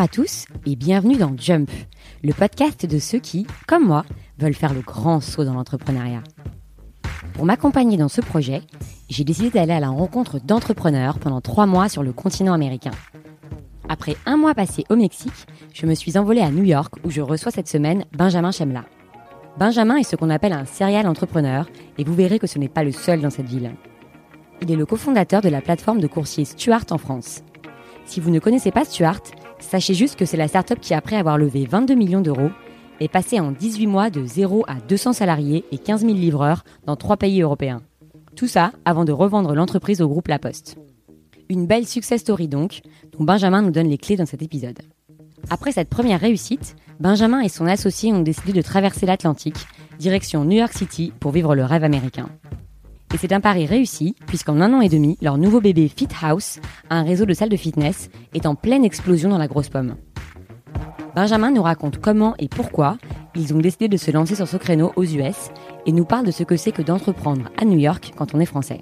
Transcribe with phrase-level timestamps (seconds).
[0.00, 1.70] Bonjour à tous et bienvenue dans Jump,
[2.24, 4.06] le podcast de ceux qui, comme moi,
[4.38, 6.22] veulent faire le grand saut dans l'entrepreneuriat.
[7.34, 8.62] Pour m'accompagner dans ce projet,
[9.10, 12.92] j'ai décidé d'aller à la rencontre d'entrepreneurs pendant trois mois sur le continent américain.
[13.90, 17.20] Après un mois passé au Mexique, je me suis envolée à New York où je
[17.20, 18.86] reçois cette semaine Benjamin Chemla.
[19.58, 22.84] Benjamin est ce qu'on appelle un serial entrepreneur et vous verrez que ce n'est pas
[22.84, 23.72] le seul dans cette ville.
[24.62, 27.42] Il est le cofondateur de la plateforme de coursier Stuart en France.
[28.06, 29.20] Si vous ne connaissez pas Stuart,
[29.60, 32.50] sachez juste que c'est la startup qui, après avoir levé 22 millions d'euros,
[33.00, 36.96] est passée en 18 mois de 0 à 200 salariés et 15 000 livreurs dans
[36.96, 37.82] trois pays européens.
[38.36, 40.76] Tout ça avant de revendre l'entreprise au groupe La Poste.
[41.48, 42.82] Une belle success story donc,
[43.12, 44.78] dont Benjamin nous donne les clés dans cet épisode.
[45.48, 49.66] Après cette première réussite, Benjamin et son associé ont décidé de traverser l'Atlantique,
[49.98, 52.28] direction New York City pour vivre le rêve américain.
[53.12, 56.60] Et c'est un pari réussi, puisqu'en un an et demi, leur nouveau bébé Fit House,
[56.90, 59.96] un réseau de salles de fitness, est en pleine explosion dans la grosse pomme.
[61.16, 62.98] Benjamin nous raconte comment et pourquoi
[63.34, 65.50] ils ont décidé de se lancer sur ce créneau aux US
[65.86, 68.46] et nous parle de ce que c'est que d'entreprendre à New York quand on est
[68.46, 68.80] français.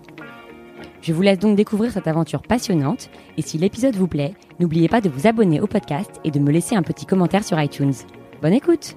[1.00, 5.00] Je vous laisse donc découvrir cette aventure passionnante et si l'épisode vous plaît, n'oubliez pas
[5.00, 7.94] de vous abonner au podcast et de me laisser un petit commentaire sur iTunes.
[8.42, 8.96] Bonne écoute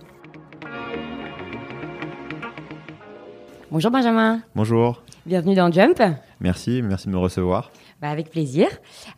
[3.72, 4.42] Bonjour Benjamin.
[4.54, 5.02] Bonjour.
[5.24, 6.02] Bienvenue dans Jump.
[6.40, 7.70] Merci, merci de me recevoir.
[8.02, 8.68] Bah, avec plaisir.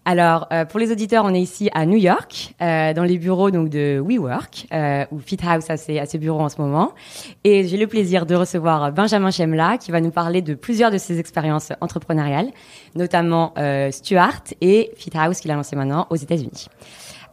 [0.03, 3.51] Alors, euh, pour les auditeurs, on est ici à New York, euh, dans les bureaux
[3.51, 6.91] donc de WeWork, euh, ou FitHouse à ses, à ses bureaux en ce moment.
[7.45, 10.97] Et j'ai le plaisir de recevoir Benjamin Chemla, qui va nous parler de plusieurs de
[10.97, 12.49] ses expériences entrepreneuriales,
[12.95, 16.67] notamment euh, Stuart et FitHouse qu'il a lancé maintenant aux États-Unis.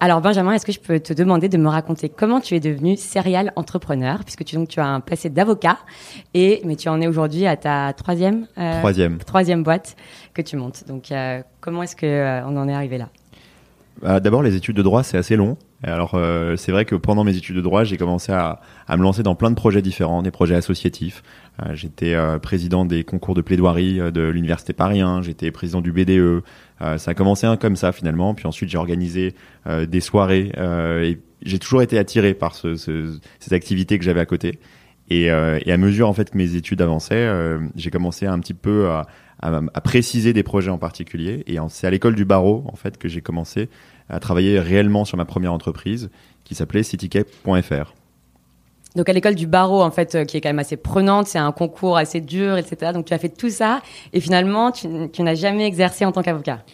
[0.02, 2.96] Alors Benjamin, est-ce que je peux te demander de me raconter comment tu es devenu
[2.96, 5.76] serial entrepreneur, puisque tu donc tu as un passé d'avocat
[6.32, 9.96] et mais tu en es aujourd'hui à ta troisième euh, troisième troisième boîte
[10.32, 10.84] que tu montes.
[10.88, 13.10] Donc euh, comment est-ce que euh, on en est arrivé là?
[14.00, 15.58] Bah, D'abord les études de droit c'est assez long.
[15.82, 19.02] Alors euh, c'est vrai que pendant mes études de droit j'ai commencé à, à, me
[19.02, 21.22] lancer dans plein de projets différents, des projets associatifs.
[21.62, 26.42] Euh, j'étais président des concours de plaidoirie de l'université Paris 1, j'étais président du BDE.
[26.80, 29.34] ça a commencé un comme ça finalement, puis ensuite j'ai organisé
[29.66, 30.52] des soirées
[31.02, 34.58] et j'ai toujours été attiré par ce, ce, ces activités que j'avais à côté.
[35.10, 38.38] Et, euh, et, à mesure en fait que mes études avançaient, euh, j'ai commencé un
[38.38, 39.08] petit peu à,
[39.42, 41.42] à, à, préciser des projets en particulier.
[41.48, 43.68] Et c'est à l'école du barreau en fait que j'ai commencé
[44.10, 46.10] à travailler réellement sur ma première entreprise
[46.44, 47.94] qui s'appelait citycape.fr.
[48.96, 51.38] Donc à l'école du barreau, en fait, euh, qui est quand même assez prenante, c'est
[51.38, 52.92] un concours assez dur, etc.
[52.92, 53.82] Donc tu as fait tout ça
[54.12, 56.64] et finalement tu, tu n'as jamais exercé en tant qu'avocat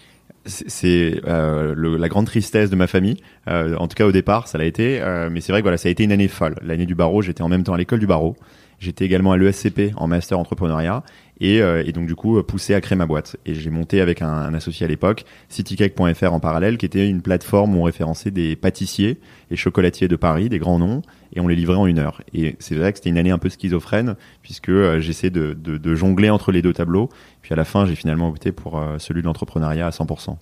[0.49, 3.17] c'est euh, la grande tristesse de ma famille.
[3.49, 5.03] Euh, en tout cas au départ, ça l'a été.
[5.29, 6.55] Mais c'est vrai que voilà, ça a été une année folle.
[6.63, 8.37] L'année du barreau, j'étais en même temps à l'école du barreau.
[8.79, 11.03] J'étais également à l'ESCP en master entrepreneuriat
[11.41, 13.37] et, euh, et, donc du coup poussé à créer ma boîte.
[13.47, 17.23] Et j'ai monté avec un, un associé à l'époque citycake.fr en parallèle, qui était une
[17.23, 19.21] plateforme où on référençait des pâtissiers
[19.51, 21.03] et chocolatiers de Paris, des grands noms,
[21.35, 22.23] et on les livrait en une heure.
[22.35, 25.77] Et c'est vrai que c'était une année un peu schizophrène puisque euh, j'essaie de, de,
[25.77, 27.09] de, jongler entre les deux tableaux.
[27.43, 30.37] Puis à la fin, j'ai finalement opté pour euh, celui de l'entrepreneuriat à 100%.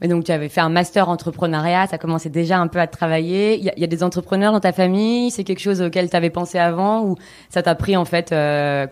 [0.00, 3.56] Mais donc tu avais fait un master entrepreneuriat, ça commençait déjà un peu à travailler.
[3.56, 6.28] Il y, y, a des entrepreneurs dans ta famille, c'est quelque chose auquel tu avais
[6.28, 7.16] pensé avant ou
[7.48, 8.86] ça t'a pris en fait euh,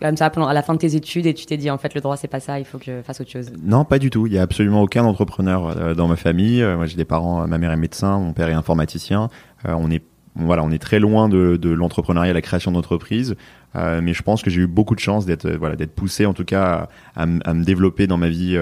[0.00, 1.94] comme ça pendant, à la fin de tes études et tu t'es dit en fait
[1.94, 4.10] le droit c'est pas ça, il faut que je fasse autre chose Non, pas du
[4.10, 4.26] tout.
[4.26, 6.62] Il y a absolument aucun entrepreneur euh, dans ma famille.
[6.62, 9.28] Euh, moi j'ai des parents, ma mère est médecin, mon père est informaticien.
[9.66, 10.02] Euh, on est
[10.40, 13.34] voilà, on est très loin de, de l'entrepreneuriat, la création d'entreprise.
[13.74, 16.44] Mais je pense que j'ai eu beaucoup de chance d'être voilà d'être poussé en tout
[16.44, 18.56] cas à, à, me développer dans ma vie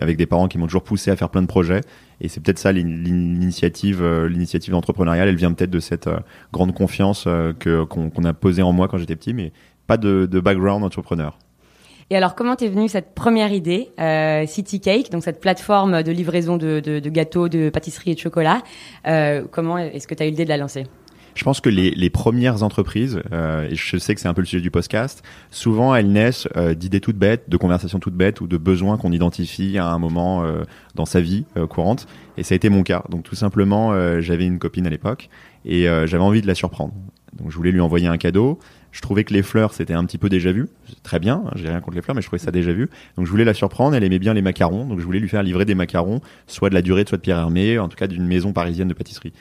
[0.00, 1.82] avec des parents qui m'ont toujours poussé à faire plein de projets
[2.22, 6.08] et c'est peut-être ça l'initiative l'initiative entrepreneuriale elle vient peut-être de cette
[6.54, 9.52] grande confiance qu'on qu a posée en moi quand j'étais petit mais
[9.88, 11.36] pas de, de background entrepreneur.
[12.10, 16.12] Et alors, comment t'es venue cette première idée, euh, City Cake, donc cette plateforme de
[16.12, 18.62] livraison de, de, de gâteaux, de pâtisserie et de chocolat
[19.06, 20.84] euh, Comment est-ce que tu as eu l'idée de la lancer?
[21.38, 24.40] Je pense que les, les premières entreprises, euh, et je sais que c'est un peu
[24.40, 28.40] le sujet du podcast, souvent elles naissent euh, d'idées toutes bêtes, de conversations toutes bêtes
[28.40, 30.64] ou de besoins qu'on identifie à un moment euh,
[30.96, 32.08] dans sa vie courante.
[32.38, 33.04] Et ça a été mon cas.
[33.08, 35.28] Donc tout simplement, j'avais une copine à l'époque
[35.64, 36.92] et j'avais envie de la surprendre.
[37.34, 38.58] Donc je voulais lui envoyer un cadeau.
[38.98, 40.66] Je trouvais que les fleurs c'était un petit peu déjà vu,
[41.04, 41.44] très bien.
[41.46, 42.90] Hein, j'ai rien contre les fleurs, mais je trouvais ça déjà vu.
[43.16, 43.94] Donc je voulais la surprendre.
[43.94, 46.74] Elle aimait bien les macarons, donc je voulais lui faire livrer des macarons, soit de
[46.74, 49.32] la durée, soit de Pierre Hermé, en tout cas d'une maison parisienne de pâtisserie.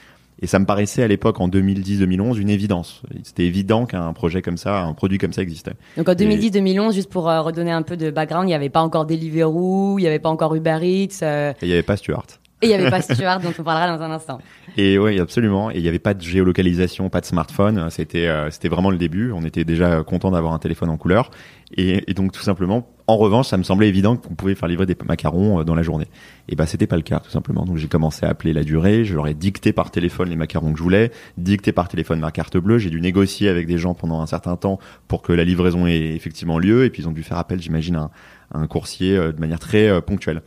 [0.44, 3.01] Et ça me paraissait à l'époque, en 2010-2011, une évidence.
[3.24, 5.74] C'était évident qu'un projet comme ça, un produit comme ça existait.
[5.98, 8.81] Donc en 2010-2011, juste pour euh, redonner un peu de background, il n'y avait pas
[8.81, 11.24] encore Deliveroo, il n'y avait pas encore Uber Eats.
[11.24, 11.54] Euh...
[11.54, 12.27] Et il n'y avait pas Stuart.
[12.63, 14.39] Et il n'y avait pas Stuart dont on parlera dans un instant.
[14.77, 15.69] Et oui, absolument.
[15.69, 17.89] Et il n'y avait pas de géolocalisation, pas de smartphone.
[17.92, 19.31] C'était euh, vraiment le début.
[19.31, 21.30] On était déjà content d'avoir un téléphone en couleur.
[21.75, 24.95] Et, donc tout simplement, en revanche, ça me semblait évident qu'on pouvait faire livrer des
[25.06, 26.07] macarons euh, dans la journée.
[26.50, 27.63] Et bah c'était pas le cas tout simplement.
[27.63, 29.06] Donc j'ai commencé à appeler la durée.
[29.06, 32.31] Je leur ai dicté par téléphone les macarons que je voulais, dicté par téléphone ma
[32.31, 32.80] carte bleue.
[32.80, 36.15] J'ai dû négocier avec des gens pendant un certain temps pour que la livraison ait
[36.15, 36.86] effectivement lieu.
[36.86, 38.09] Et puis ils ont dû faire appel, j'imagine, à,
[38.51, 40.42] un coursier euh, de manière très ponctuelle.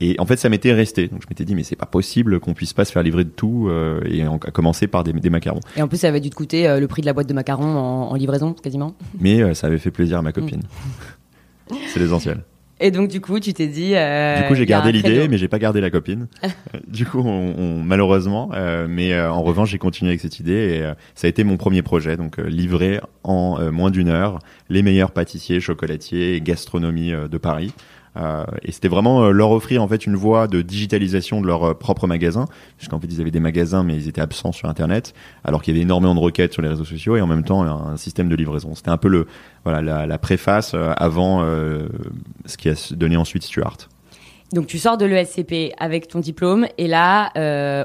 [0.00, 1.08] Et en fait, ça m'était resté.
[1.08, 3.30] Donc je m'étais dit, mais c'est pas possible qu'on puisse pas se faire livrer de
[3.30, 5.60] tout, euh, et à commencer par des, des, macarons.
[5.76, 7.34] Et en plus, ça avait dû te coûter euh, le prix de la boîte de
[7.34, 8.94] macarons en, en livraison, quasiment.
[9.18, 10.62] Mais euh, ça avait fait plaisir à ma copine.
[11.70, 11.74] Mm.
[11.88, 12.44] c'est l'essentiel.
[12.78, 13.94] Et donc du coup, tu t'es dit.
[13.94, 16.28] du coup, j'ai gardé l'idée, mais j'ai pas gardé la copine.
[16.86, 18.50] du coup, on, on malheureusement,
[18.86, 22.18] mais en revanche, j'ai continué avec cette idée et ça a été mon premier projet.
[22.18, 27.72] Donc livrer en moins d'une heure les meilleurs pâtissiers, chocolatiers et gastronomie de Paris.
[28.16, 31.64] Euh, et c'était vraiment euh, leur offrir en fait une voie de digitalisation de leur
[31.64, 32.46] euh, propre magasin,
[32.76, 35.14] puisqu'en fait ils avaient des magasins mais ils étaient absents sur Internet,
[35.44, 37.62] alors qu'il y avait énormément de requêtes sur les réseaux sociaux et en même temps
[37.62, 38.74] un système de livraison.
[38.74, 39.26] C'était un peu le
[39.64, 41.44] voilà la, préface avant
[42.46, 43.76] ce qui a donné ensuite Stuart.
[44.52, 47.32] Donc tu sors de l'ESCP avec ton diplôme et là,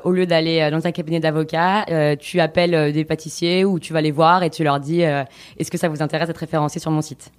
[0.03, 1.85] au lieu d'aller dans un cabinet d'avocat,
[2.19, 5.77] tu appelles des pâtissiers ou tu vas les voir et tu leur dis est-ce que
[5.77, 7.31] ça vous intéresse d'être référencé sur mon site?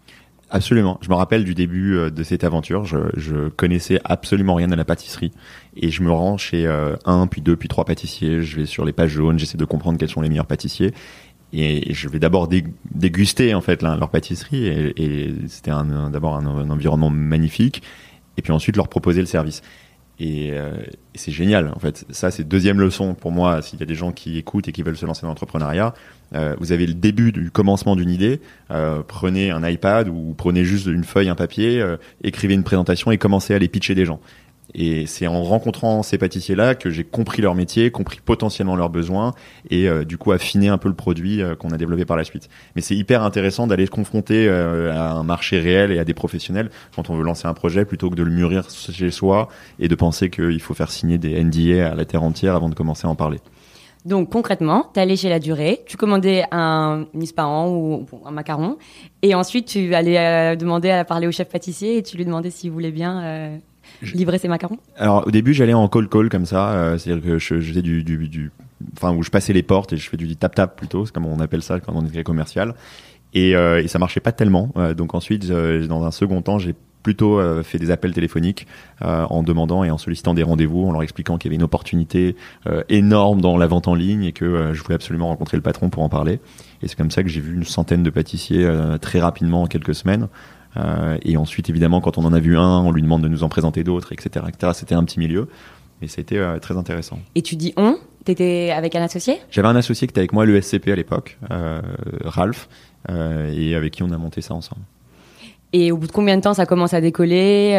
[0.54, 0.98] Absolument.
[1.00, 2.84] Je me rappelle du début euh, de cette aventure.
[2.84, 5.32] Je, je connaissais absolument rien à la pâtisserie
[5.76, 8.42] et je me rends chez euh, un, puis deux, puis trois pâtissiers.
[8.42, 10.92] Je vais sur les pages jaunes, j'essaie de comprendre quels sont les meilleurs pâtissiers
[11.54, 12.48] et je vais d'abord
[12.94, 15.70] déguster en fait leur pâtisserie et, c'était
[16.10, 17.82] d'abord un, environnement magnifique
[18.36, 19.62] et puis ensuite leur proposer le service.
[20.22, 20.70] Et, euh,
[21.14, 22.04] et c'est génial en fait.
[22.10, 23.60] Ça c'est deuxième leçon pour moi.
[23.60, 25.94] S'il y a des gens qui écoutent et qui veulent se lancer dans l'entrepreneuriat,
[26.36, 28.40] euh, vous avez le début du commencement d'une idée.
[28.70, 31.84] Euh, prenez un iPad ou prenez juste une feuille, un papier,
[32.22, 34.20] écrivez une présentation et commencez à les pitcher des gens.
[34.74, 39.34] Et c'est en rencontrant ces pâtissiers-là que j'ai compris leur métier, compris potentiellement leurs besoins
[39.68, 42.24] et euh, du coup affiné un peu le produit euh, qu'on a développé par la
[42.24, 42.48] suite.
[42.74, 46.14] Mais c'est hyper intéressant d'aller se confronter euh, à un marché réel et à des
[46.14, 49.48] professionnels quand on veut lancer un projet plutôt que de le mûrir chez soi
[49.78, 52.74] et de penser qu'il faut faire signer des NDA à la terre entière avant de
[52.74, 53.40] commencer à en parler.
[54.06, 58.78] Donc concrètement, tu allais chez la durée, tu commandais un misparan ou un macaron,
[59.20, 62.72] et ensuite tu allais demander à parler au chef pâtissier et tu lui demandais s'il
[62.72, 63.60] voulait bien
[64.14, 67.38] livrer ses macarons Alors au début j'allais en call call comme ça, euh, c'est-à-dire que
[67.38, 68.50] je, faisais du, du, du,
[68.96, 71.26] enfin où je passais les portes et je fais du tap tap plutôt, c'est comme
[71.26, 72.74] on appelle ça quand on est commercial.
[73.34, 74.72] Et, euh, et ça marchait pas tellement.
[74.76, 78.68] Euh, donc ensuite, dans un second temps, j'ai plutôt fait des appels téléphoniques
[79.00, 82.36] en demandant et en sollicitant des rendez-vous, en leur expliquant qu'il y avait une opportunité
[82.88, 86.04] énorme dans la vente en ligne et que je voulais absolument rencontrer le patron pour
[86.04, 86.38] en parler.
[86.80, 88.64] Et c'est comme ça que j'ai vu une centaine de pâtissiers
[89.00, 90.28] très rapidement en quelques semaines.
[90.76, 93.42] Euh, et ensuite, évidemment, quand on en a vu un, on lui demande de nous
[93.42, 94.46] en présenter d'autres, etc..
[94.72, 95.48] C'était un petit milieu,
[96.02, 97.18] mais c'était euh, très intéressant.
[97.34, 97.96] Et tu dis on?
[98.24, 99.38] T'étais avec un associé?
[99.50, 101.80] J'avais un associé qui était avec moi à l'ESCP à l'époque, euh,
[102.24, 102.68] Ralph,
[103.10, 104.82] euh, et avec qui on a monté ça ensemble.
[105.72, 107.70] Et au bout de combien de temps ça commence à décoller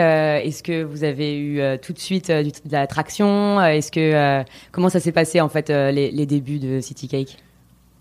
[0.43, 4.99] Est-ce que vous avez eu tout de suite de la traction Est-ce que comment ça
[4.99, 7.37] s'est passé en fait les, les, débuts de City Cake?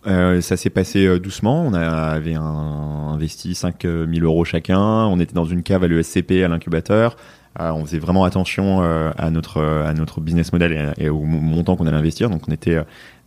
[0.06, 1.62] Euh, ça s'est passé euh, doucement.
[1.62, 4.80] On avait un, investi 5000 euros chacun.
[4.80, 7.16] On était dans une cave à l'ESCP, à l'incubateur.
[7.60, 11.86] Euh, on faisait vraiment attention à notre à notre business model et, au montant qu'on
[11.86, 12.30] allait investir.
[12.30, 12.78] Donc on était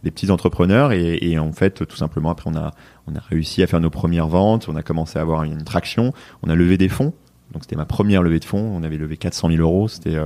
[0.04, 2.72] des petits entrepreneurs et, et, en fait tout simplement après on a
[3.08, 4.68] on a réussi à faire nos premières ventes.
[4.68, 6.12] On a commencé à avoir une traction.
[6.44, 7.14] On a levé des fonds.
[7.54, 8.72] Donc c'était ma première levée de fonds.
[8.76, 9.88] On avait levé 400 000 euros.
[9.88, 10.18] C'était,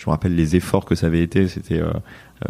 [0.00, 1.46] je me rappelle les efforts que ça avait été.
[1.46, 1.90] C'était euh,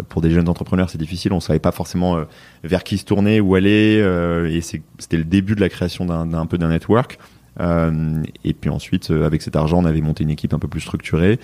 [0.09, 1.33] pour des jeunes entrepreneurs, c'est difficile.
[1.33, 2.25] On savait pas forcément euh,
[2.63, 6.47] vers qui se tourner, où aller, euh, et c'était le début de la création d'un
[6.47, 7.19] peu d'un network.
[7.59, 10.81] Euh, et puis ensuite, avec cet argent, on avait monté une équipe un peu plus
[10.81, 11.41] structurée.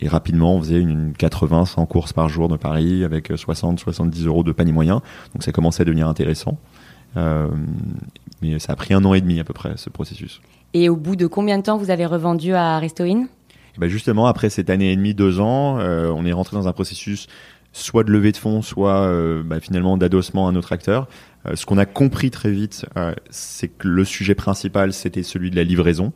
[0.00, 4.26] Et rapidement, on faisait une 80, 100 courses par jour de Paris avec 60, 70
[4.26, 5.02] euros de panier moyen.
[5.34, 6.58] Donc ça commençait à devenir intéressant.
[7.16, 7.48] Euh,
[8.40, 10.40] mais ça a pris un an et demi à peu près, ce processus.
[10.72, 13.26] Et au bout de combien de temps vous avez revendu à Restoin
[13.78, 16.72] ben justement, après cette année et demie, deux ans, euh, on est rentré dans un
[16.72, 17.28] processus
[17.72, 21.08] soit de levée de fonds, soit euh, bah, finalement d'adossement à notre acteur.
[21.46, 25.50] Euh, ce qu'on a compris très vite, euh, c'est que le sujet principal, c'était celui
[25.50, 26.12] de la livraison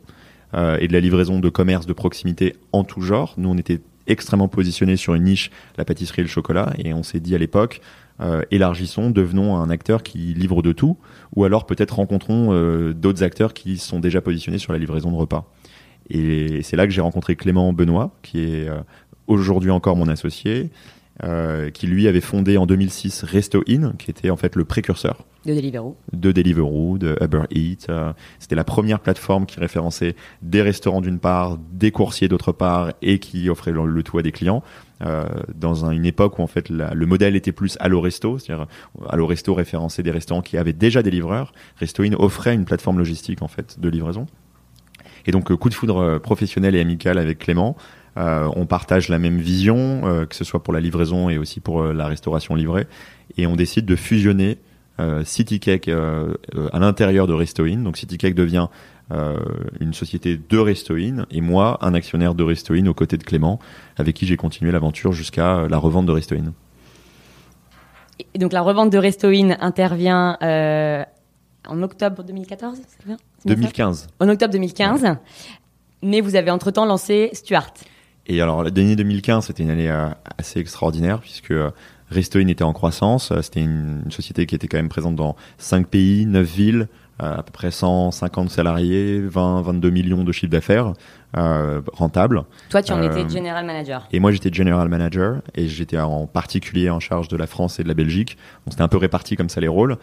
[0.79, 3.33] et de la livraison de commerce de proximité en tout genre.
[3.35, 7.03] Nous, on était extrêmement positionnés sur une niche, la pâtisserie et le chocolat, et on
[7.03, 7.81] s'est dit à l'époque,
[8.51, 10.97] élargissons, devenons un acteur qui livre de tout,
[11.35, 12.53] ou alors peut-être rencontrons
[12.93, 15.51] d'autres acteurs qui sont déjà positionnés sur la livraison de repas.
[16.09, 18.69] Et c'est là que j'ai rencontré Clément Benoît, qui est
[19.27, 20.69] aujourd'hui encore mon associé,
[21.23, 25.23] euh, qui lui avait fondé en 2006 Resto In, qui était en fait le précurseur
[25.45, 27.85] de Deliveroo, de Deliveroo, de Uber Eats.
[27.87, 32.91] Euh, c'était la première plateforme qui référençait des restaurants d'une part, des coursiers d'autre part,
[33.01, 34.61] et qui offrait le, tout à des clients.
[35.05, 38.67] Euh, dans une époque où en fait le modèle était plus Allo Resto, c'est-à-dire
[39.07, 41.53] Allo Resto référençait des restaurants qui avaient déjà des livreurs.
[41.77, 44.25] Resto In offrait une plateforme logistique en fait de livraison.
[45.27, 47.77] Et donc coup de foudre professionnel et amical avec Clément.
[48.17, 51.59] Euh, on partage la même vision, euh, que ce soit pour la livraison et aussi
[51.59, 52.87] pour euh, la restauration livrée.
[53.37, 54.57] Et on décide de fusionner
[55.25, 57.75] CityCake à l'intérieur de Restoin.
[57.75, 58.69] Donc CityCake devient
[59.81, 63.59] une société de Restoin et moi un actionnaire de Restoin aux côtés de Clément,
[63.97, 66.53] avec qui j'ai continué l'aventure jusqu'à la revente de Restoin.
[68.33, 70.37] Et donc la revente de Restoin intervient
[71.67, 74.07] en octobre 2014, c'est bien 2015.
[74.21, 75.17] En octobre 2015.
[76.03, 77.73] Mais vous avez entre-temps lancé Stuart.
[78.27, 81.69] Et alors, l'année 2015, c'était une année euh, assez extraordinaire puisque euh,
[82.11, 83.31] Restoin était en croissance.
[83.31, 86.87] Euh, c'était une, société qui était quand même présente dans 5 pays, 9 villes,
[87.19, 90.93] à peu près 150 salariés, 20, 22 millions de chiffre d'affaires
[91.37, 92.43] euh, rentable.
[92.69, 94.07] Toi, tu en étais general manager.
[94.11, 97.83] Et moi, j'étais general manager et j'étais en particulier en charge de la France et
[97.83, 98.37] de la Belgique.
[98.65, 99.97] Donc, c'était un peu réparti comme ça les rôles.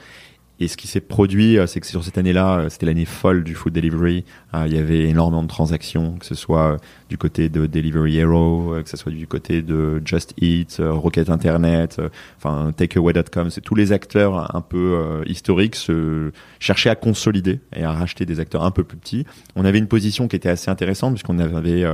[0.62, 3.42] Et ce qui s'est produit, euh, c'est que sur cette année-là, euh, c'était l'année folle
[3.42, 4.24] du food delivery.
[4.54, 6.76] Euh, il y avait énormément de transactions, que ce soit
[7.08, 12.00] du côté de Delivery Hero, que ce soit du côté de Just Eat, Rocket Internet,
[12.38, 13.50] enfin Takeaway.com.
[13.50, 18.40] C'est tous les acteurs un peu historiques se cherchaient à consolider et à racheter des
[18.40, 19.26] acteurs un peu plus petits.
[19.56, 21.84] On avait une position qui était assez intéressante puisqu'on avait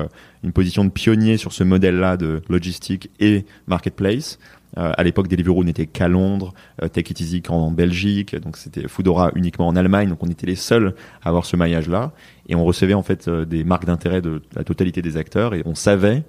[0.45, 4.39] une position de pionnier sur ce modèle-là de logistique et marketplace.
[4.77, 8.87] Euh, à l'époque, Deliveroo n'était qu'à Londres, euh, Take It Easy qu'en Belgique, donc c'était
[8.87, 12.13] Foodora uniquement en Allemagne, donc on était les seuls à avoir ce maillage-là,
[12.49, 15.63] et on recevait en fait euh, des marques d'intérêt de la totalité des acteurs, et
[15.65, 16.25] on savait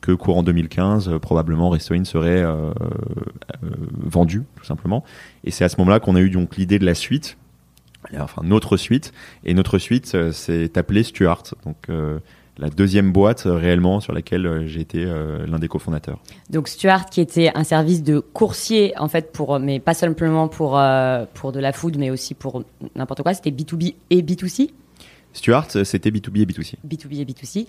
[0.00, 2.44] que courant 2015, probablement Restoin serait
[3.98, 5.02] vendu, tout simplement.
[5.42, 7.36] Et c'est à ce moment-là qu'on a eu donc l'idée de la suite,
[8.16, 9.12] enfin notre suite,
[9.44, 11.42] et notre suite s'est appelée Stuart.
[11.64, 11.88] Donc
[12.58, 16.18] la deuxième boîte euh, réellement sur laquelle euh, j'ai été euh, l'un des cofondateurs.
[16.50, 20.80] Donc Stuart qui était un service de coursier en fait pour mais pas simplement pour
[21.34, 22.64] pour de la food mais aussi pour
[22.96, 24.70] n'importe quoi, c'était B2B et B2C.
[25.32, 26.74] Stuart, c'était B2B et B2C.
[26.86, 27.66] B2B et B2C.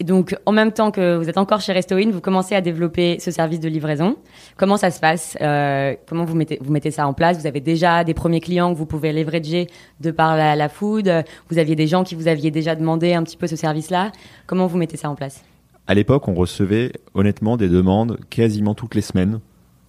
[0.00, 3.18] Et donc, en même temps que vous êtes encore chez Restoin, vous commencez à développer
[3.20, 4.16] ce service de livraison.
[4.56, 7.38] Comment ça se passe euh, Comment vous mettez, vous mettez ça en place?
[7.38, 9.66] Vous avez déjà des premiers clients que vous pouvez leverager
[10.00, 11.12] de par la, food?
[11.50, 14.10] Vous aviez des gens qui vous aviez déjà demandé un petit peu ce service-là
[14.46, 15.44] Comment vous mettez ça en place?
[15.86, 19.40] À l'époque, on recevait honnêtement des demandes quasiment toutes les semaines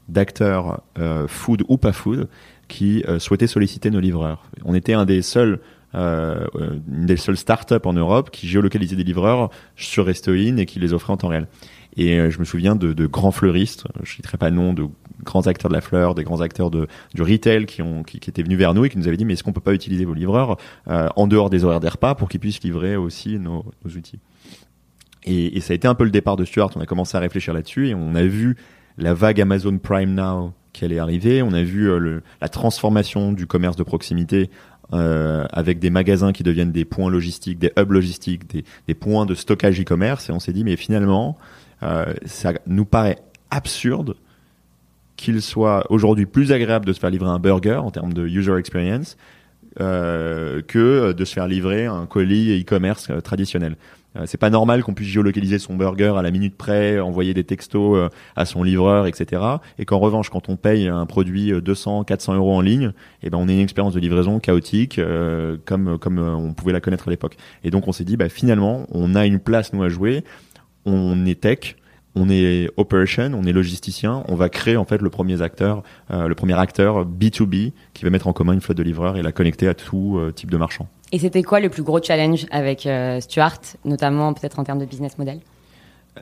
[0.09, 2.27] d'acteurs euh, food ou pas food
[2.67, 4.43] qui euh, souhaitaient solliciter nos livreurs.
[4.65, 5.61] On était un des seuls
[5.95, 10.79] euh, une des seules startups en Europe qui géolocalisait des livreurs sur Restoin et qui
[10.79, 11.47] les offrait en temps réel.
[11.97, 14.85] Et euh, je me souviens de, de, grands fleuristes, je citerai pas nom, de
[15.23, 18.29] grands acteurs de la fleur, des grands acteurs de, du retail qui, ont, qui, qui
[18.29, 20.05] étaient venus vers nous et qui nous avaient dit mais est-ce qu'on peut pas utiliser
[20.05, 20.57] vos livreurs
[20.87, 24.19] euh, en dehors des horaires des repas pour qu'ils puissent livrer aussi nos, nos outils?
[25.23, 26.71] Et, et, ça a été un peu le départ de Stuart.
[26.75, 28.57] On a commencé à réfléchir là-dessus et on a vu
[28.97, 31.41] la vague Amazon Prime Now qui allait arriver.
[31.41, 34.49] On a vu euh, le, la transformation du commerce de proximité
[34.93, 39.25] euh, avec des magasins qui deviennent des points logistiques, des hubs logistiques, des, des points
[39.25, 40.29] de stockage e-commerce.
[40.29, 41.37] Et on s'est dit, mais finalement,
[41.83, 43.17] euh, ça nous paraît
[43.49, 44.15] absurde
[45.15, 48.57] qu'il soit aujourd'hui plus agréable de se faire livrer un burger en termes de user
[48.57, 49.17] experience
[49.79, 53.77] euh, que de se faire livrer un colis e-commerce euh, traditionnel.
[54.17, 57.43] Euh, c'est pas normal qu'on puisse géolocaliser son burger à la minute près, envoyer des
[57.43, 59.41] textos euh, à son livreur, etc.
[59.79, 62.91] Et qu'en revanche, quand on paye un produit 200, 400 euros en ligne,
[63.23, 66.81] eh ben on a une expérience de livraison chaotique, euh, comme comme on pouvait la
[66.81, 67.37] connaître à l'époque.
[67.63, 70.23] Et donc on s'est dit, bah finalement, on a une place nous à jouer.
[70.85, 71.75] On est tech,
[72.15, 76.33] on est operation, on est logisticien, on va créer en fait le premier acteur, le
[76.33, 79.67] premier acteur B2B qui va mettre en commun une flotte de livreurs et la connecter
[79.67, 80.87] à tout type de marchand.
[81.11, 84.85] Et c'était quoi le plus gros challenge avec euh, Stuart, notamment peut-être en termes de
[84.85, 85.39] business model?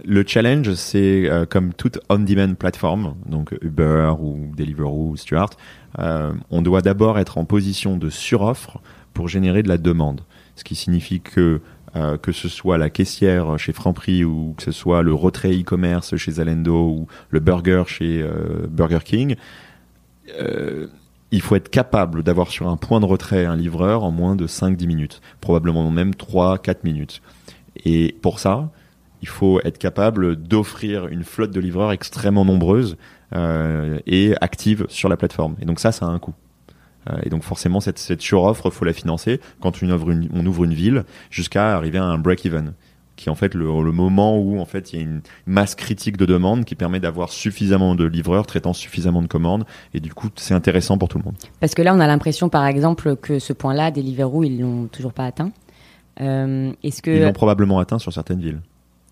[0.03, 5.51] Le challenge, c'est euh, comme toute on-demand plateforme, donc Uber ou Deliveroo ou Stuart,
[5.99, 8.81] euh, on doit d'abord être en position de suroffre
[9.13, 10.21] pour générer de la demande.
[10.55, 11.61] Ce qui signifie que
[12.21, 16.31] que ce soit la caissière chez Franprix ou que ce soit le retrait e-commerce chez
[16.33, 18.25] Zalendo ou le burger chez
[18.69, 19.35] Burger King,
[21.31, 24.47] il faut être capable d'avoir sur un point de retrait un livreur en moins de
[24.47, 27.21] 5-10 minutes, probablement même 3-4 minutes.
[27.85, 28.69] Et pour ça,
[29.21, 32.97] il faut être capable d'offrir une flotte de livreurs extrêmement nombreuse
[33.35, 35.55] euh, et active sur la plateforme.
[35.61, 36.33] Et donc ça, ça a un coût.
[37.09, 40.45] Euh, et donc forcément, cette, cette offre faut la financer quand on ouvre une, on
[40.45, 42.73] ouvre une ville jusqu'à arriver à un break-even
[43.15, 45.75] qui est en fait le, le, moment où en fait il y a une masse
[45.75, 50.13] critique de demandes qui permet d'avoir suffisamment de livreurs traitant suffisamment de commandes et du
[50.13, 51.35] coup c'est intéressant pour tout le monde.
[51.59, 55.11] Parce que là on a l'impression par exemple que ce point-là Deliveroo ils l'ont toujours
[55.11, 55.51] pas atteint.
[56.21, 58.61] Euh, est-ce que ils l'ont probablement atteint sur certaines villes.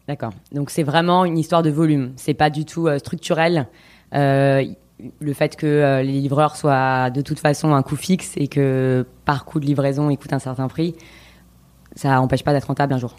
[0.07, 0.31] D'accord.
[0.53, 2.13] Donc c'est vraiment une histoire de volume.
[2.15, 3.67] C'est pas du tout euh, structurel.
[4.13, 4.63] Euh,
[5.19, 9.05] le fait que euh, les livreurs soient de toute façon un coût fixe et que
[9.25, 10.95] par coût de livraison ils coûtent un certain prix,
[11.95, 13.15] ça n'empêche pas d'être rentable un jour.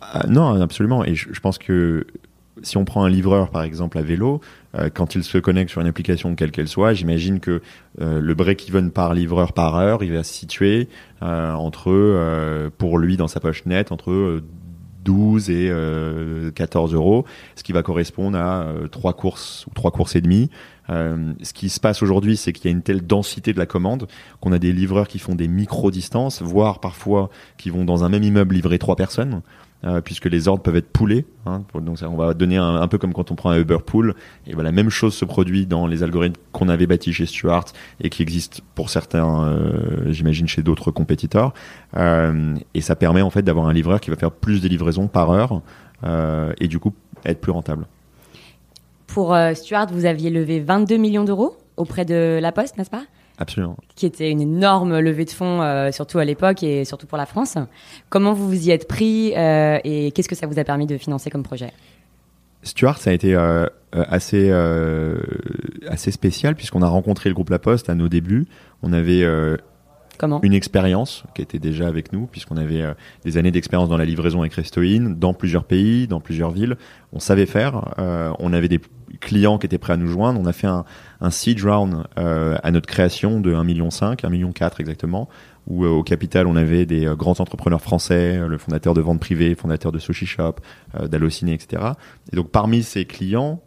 [0.00, 1.04] Ah, non, absolument.
[1.04, 2.06] Et je, pense que
[2.62, 4.40] si on prend un livreur par exemple à vélo,
[4.94, 7.62] quand il se connecte sur une application quelle qu'elle soit, j'imagine que
[7.98, 10.88] le break-even par livreur par heure, il va se situer
[11.20, 14.42] entre, pour lui dans sa poche nette, entre
[15.06, 15.72] 12 et
[16.54, 20.20] 14 euh, euros, ce qui va correspondre à euh, trois courses ou trois courses et
[20.20, 20.50] demie.
[20.90, 23.66] Euh, ce qui se passe aujourd'hui, c'est qu'il y a une telle densité de la
[23.66, 24.08] commande
[24.40, 28.24] qu'on a des livreurs qui font des micro-distances, voire parfois qui vont dans un même
[28.24, 29.42] immeuble livrer trois personnes.
[29.84, 31.26] Euh, puisque les ordres peuvent être poolés.
[31.44, 34.14] Hein, donc ça, on va donner un, peu comme quand on prend un Uber Pool.
[34.46, 37.66] Et voilà, même chose se produit dans les algorithmes qu'on avait bâtis chez Stuart
[38.00, 41.52] et qui existent pour certains, euh, j'imagine, chez d'autres compétiteurs.
[41.96, 45.08] Euh, et ça permet en fait d'avoir un livreur qui va faire plus de livraisons
[45.08, 45.60] par heure
[46.60, 47.86] et du coup être plus rentable.
[49.06, 53.02] Pour Stuart, vous aviez levé 22 millions d'euros auprès de La Poste, n'est-ce pas?
[53.38, 53.76] Absolument.
[53.94, 57.26] Qui était une énorme levée de fonds, euh, surtout à l'époque et surtout pour la
[57.26, 57.56] France.
[58.08, 60.96] Comment vous vous y êtes pris euh, et qu'est-ce que ça vous a permis de
[60.96, 61.72] financer comme projet?
[62.62, 64.50] Stuart, ça a été euh, assez
[65.86, 68.46] assez spécial puisqu'on a rencontré le groupe La Poste à nos débuts.
[68.82, 69.24] On avait
[70.18, 70.40] Comment?
[70.42, 72.82] une expérience qui était déjà avec nous, puisqu'on avait
[73.24, 76.76] des années d'expérience dans la livraison avec Restoin, dans plusieurs pays, dans plusieurs villes.
[77.12, 77.94] On savait faire.
[78.38, 78.80] on avait des
[79.20, 80.40] clients qui étaient prêts à nous joindre.
[80.40, 80.84] On a fait un,
[81.20, 85.28] un seed round euh, à notre création de 1,5 million, 1,4 million exactement,
[85.66, 89.20] où euh, au capital on avait des euh, grands entrepreneurs français, le fondateur de vente
[89.20, 90.56] privée, fondateur de Sushi Shop,
[91.00, 91.82] d'Allociné, etc.
[92.32, 93.60] Et donc parmi ces clients,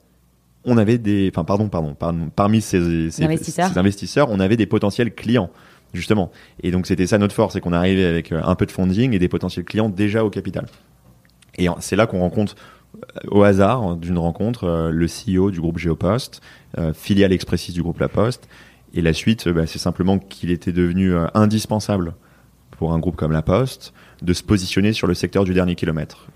[0.65, 1.95] on avait des, enfin pardon, pardon,
[2.35, 3.71] parmi ces, ces, investisseurs.
[3.71, 4.27] ces, investisseurs.
[4.29, 5.49] on avait des potentiels clients
[5.93, 6.31] justement.
[6.61, 9.19] Et donc c'était ça notre force, c'est qu'on arrivait avec un peu de funding et
[9.19, 10.67] des potentiels clients déjà au capital.
[11.57, 12.55] Et c'est là qu'on rencontre
[13.27, 16.41] au hasard d'une rencontre le CEO du groupe Geopost,
[16.93, 18.47] filiale Expressis du groupe La Poste.
[18.93, 22.13] Et la suite, bah, c'est simplement qu'il était devenu euh, indispensable
[22.71, 26.27] pour un groupe comme La Poste de se positionner sur le secteur du dernier kilomètre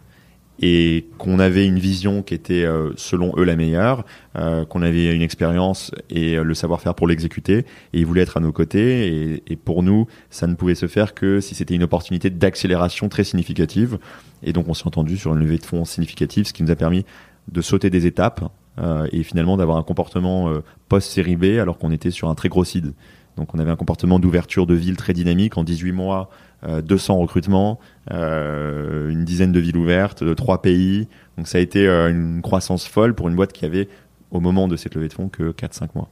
[0.60, 2.66] et qu'on avait une vision qui était
[2.96, 8.06] selon eux la meilleure, qu'on avait une expérience et le savoir-faire pour l'exécuter, et ils
[8.06, 9.08] voulaient être à nos côtés.
[9.08, 13.10] Et, et, pour nous, ça ne pouvait se faire que si c'était une opportunité d'accélération
[13.10, 13.98] très significative.
[14.44, 16.76] Et donc on s'est entendu sur une levée de fonds significative, ce qui nous a
[16.76, 17.04] permis
[17.52, 18.48] de sauter des étapes
[18.80, 22.50] euh, et finalement d'avoir un comportement euh, post-série B alors qu'on était sur un très
[22.50, 22.94] gros seed.
[23.38, 26.30] Donc on avait un comportement d'ouverture de ville très dynamique en 18 mois,
[26.68, 27.80] 200 euh, recrutements,
[28.12, 31.08] une dizaine de villes ouvertes, de trois pays.
[31.38, 33.90] Donc ça a été une croissance folle pour une boîte qui avait
[34.30, 36.10] au moment de cette levée de fonds que 4-5 mois.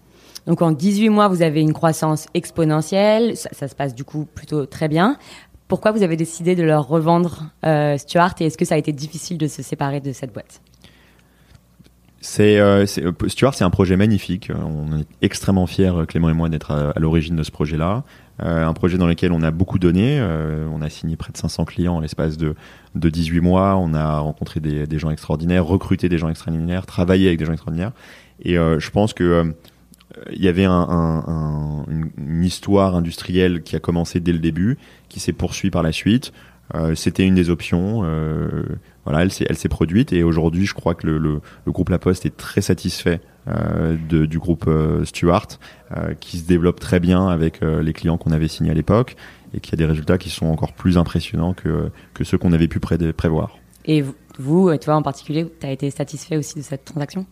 [0.48, 4.66] Donc en 18 mois, vous avez une croissance exponentielle, ça, se passe du coup plutôt
[4.66, 5.18] très bien.
[5.68, 7.52] Pourquoi vous avez décidé de leur revendre
[7.98, 10.62] Stuart et est-ce que ça a été difficile de se séparer de cette boîte?
[12.22, 14.52] C'est euh, euh, Stuart, c'est un projet magnifique.
[14.56, 18.04] On est extrêmement fiers, Clément et moi, d'être à, l'origine de ce projet-là.
[18.40, 20.22] un projet dans lequel on a beaucoup donné.
[20.72, 22.56] on a signé près de 500 clients en l'espace de,
[22.96, 23.76] de 18 mois.
[23.76, 27.92] On a rencontré des, gens extraordinaires, recruté des gens extraordinaires, travaillé avec des gens extraordinaires.
[28.44, 29.54] Et je pense que
[30.34, 31.86] il y avait un, un,
[32.18, 36.34] une, histoire industrielle qui a commencé dès le début, qui s'est poursuivie par la suite.
[36.76, 38.02] Euh, C'était une des options.
[38.04, 38.64] Euh,
[39.06, 42.62] voilà, elle s'est, produite et aujourd'hui, je crois que le, groupe La Poste est très
[42.62, 44.70] satisfait euh, du groupe
[45.04, 45.48] Stuart,
[46.20, 49.16] qui se développe très bien avec les clients qu'on avait signés à l'époque
[49.56, 51.90] et qui a des résultats qui sont encore plus impressionnants que,
[52.24, 53.58] ceux qu'on avait pu pré- prévoir.
[53.86, 54.04] Et
[54.38, 57.26] vous, toi en particulier, tu as été satisfait aussi de cette transaction?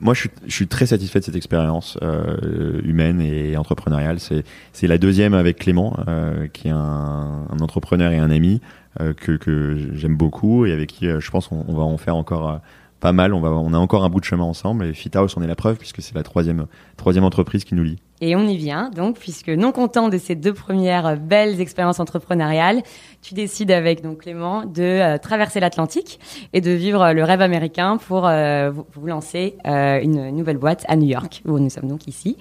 [0.00, 4.18] Moi, je suis, je suis, très satisfait de cette expérience euh, humaine et entrepreneuriale.
[4.18, 8.60] C'est, c'est la deuxième avec Clément, euh, qui est un, un, entrepreneur et un ami
[9.00, 11.96] euh, que, que j'aime beaucoup et avec qui euh, je pense qu'on on va en
[11.96, 12.56] faire encore euh,
[13.00, 13.34] pas mal.
[13.34, 15.56] On, va, on a encore un bout de chemin ensemble et Fithouse en est la
[15.56, 17.98] preuve puisque c'est la troisième, troisième entreprise qui nous lie.
[18.22, 22.82] Et on y vient, donc, puisque non content de ces deux premières belles expériences entrepreneuriales,
[23.22, 26.20] tu décides avec donc Clément de euh, traverser l'Atlantique
[26.52, 30.96] et de vivre le rêve américain pour euh, vous, lancer euh, une nouvelle boîte à
[30.96, 32.36] New York, où nous sommes donc ici.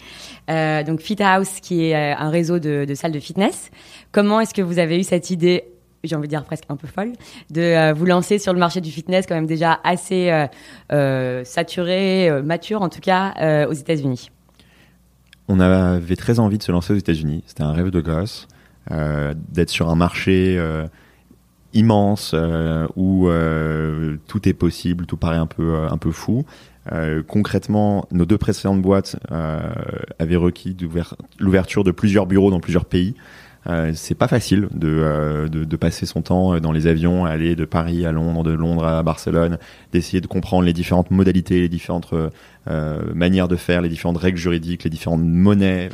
[0.51, 3.71] Euh, donc Fit House, qui est euh, un réseau de salles de fitness.
[4.11, 5.63] Comment est-ce que vous avez eu cette idée
[6.03, 7.13] j'ai envie de dire presque un peu folle,
[7.51, 10.47] de euh, vous lancer sur le marché du fitness quand même déjà assez euh,
[10.91, 14.31] euh, saturé, mature en tout cas aux États-Unis
[15.51, 17.43] on avait très envie de se lancer aux États-Unis.
[17.47, 18.47] C'était un rêve de gosse,
[18.91, 20.62] d'être sur un marché
[21.73, 22.35] immense
[22.95, 23.29] où
[24.27, 26.45] tout est possible, tout paraît un peu un peu fou.
[27.27, 29.15] concrètement, nos deux précédentes boîtes
[30.19, 30.77] avaient requis
[31.39, 33.15] l'ouverture de plusieurs bureaux dans plusieurs pays.
[33.69, 37.25] Euh, c'est pas facile de, euh, de, de, passer son temps euh, dans les avions,
[37.25, 39.60] aller de Paris à Londres, de Londres à Barcelone,
[39.91, 42.13] d'essayer de comprendre les différentes modalités, les différentes
[43.15, 45.89] manières de faire, les différentes règles juridiques, les différentes monnaies,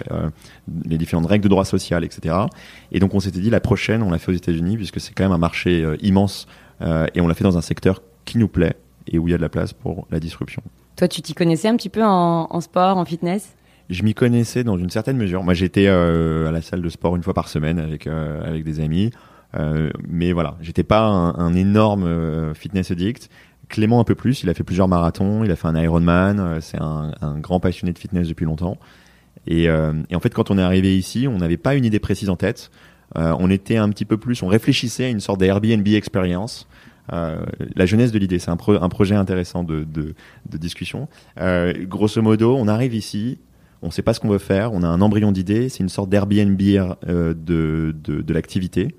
[0.86, 2.36] les différentes règles de droit social, etc.
[2.92, 5.24] Et donc on s'était dit la prochaine, on l'a fait aux États-Unis puisque c'est quand
[5.24, 6.48] même un marché immense
[6.82, 8.76] et on l'a fait dans un secteur qui nous plaît
[9.08, 10.62] et où il y a de la place pour la disruption.
[10.98, 13.56] Toi, tu t'y connaissais un petit peu en sport, en fitness?
[13.90, 15.44] Je m'y connaissais dans une certaine mesure.
[15.44, 18.64] Moi, j'étais euh, à la salle de sport une fois par semaine avec euh, avec
[18.64, 19.12] des amis,
[19.56, 23.30] euh, mais voilà, j'étais pas un, un énorme euh, fitness addict.
[23.68, 24.44] Clément un peu plus.
[24.44, 26.40] Il a fait plusieurs marathons, il a fait un Ironman.
[26.40, 28.78] Euh, c'est un, un, grand passionné de fitness depuis longtemps.
[29.48, 32.32] Et, et en fait, quand on est arrivé ici, on n'avait pas une idée précise
[32.32, 32.72] en tête.
[33.14, 36.68] on était un petit peu plus, on réfléchissait à une sorte d'Airbnb expérience.
[37.14, 37.46] Euh,
[37.76, 40.16] la jeunesse de l'idée, c'est un, pro un, projet intéressant de, de,
[40.50, 41.08] de discussion.
[41.40, 43.40] Euh, grosso modo, on arrive ici,
[43.82, 45.90] on ne sait pas ce qu'on veut faire, on a un embryon d'idée, c'est une
[45.90, 48.96] sorte d'Airbnb euh, de, de, l'activité,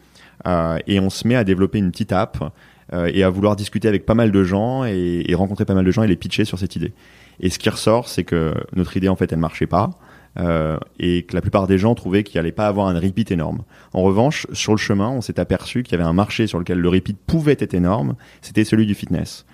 [0.46, 2.52] euh, et on se met à développer une petite app
[2.92, 5.90] euh, et à vouloir discuter avec pas mal de gens et, rencontrer pas mal de
[5.90, 6.92] gens et les pitcher sur cette idée.
[7.40, 9.90] Et ce qui ressort, c'est que notre idée en fait, elle marchait pas.
[10.98, 13.62] Et que la plupart des gens trouvaient qu'il allait pas avoir un repeat énorme.
[13.94, 16.78] En revanche, sur le chemin, on s'est aperçu qu'il y avait un marché sur lequel
[16.78, 19.46] le repeat pouvait être énorme, c'était celui du fitness.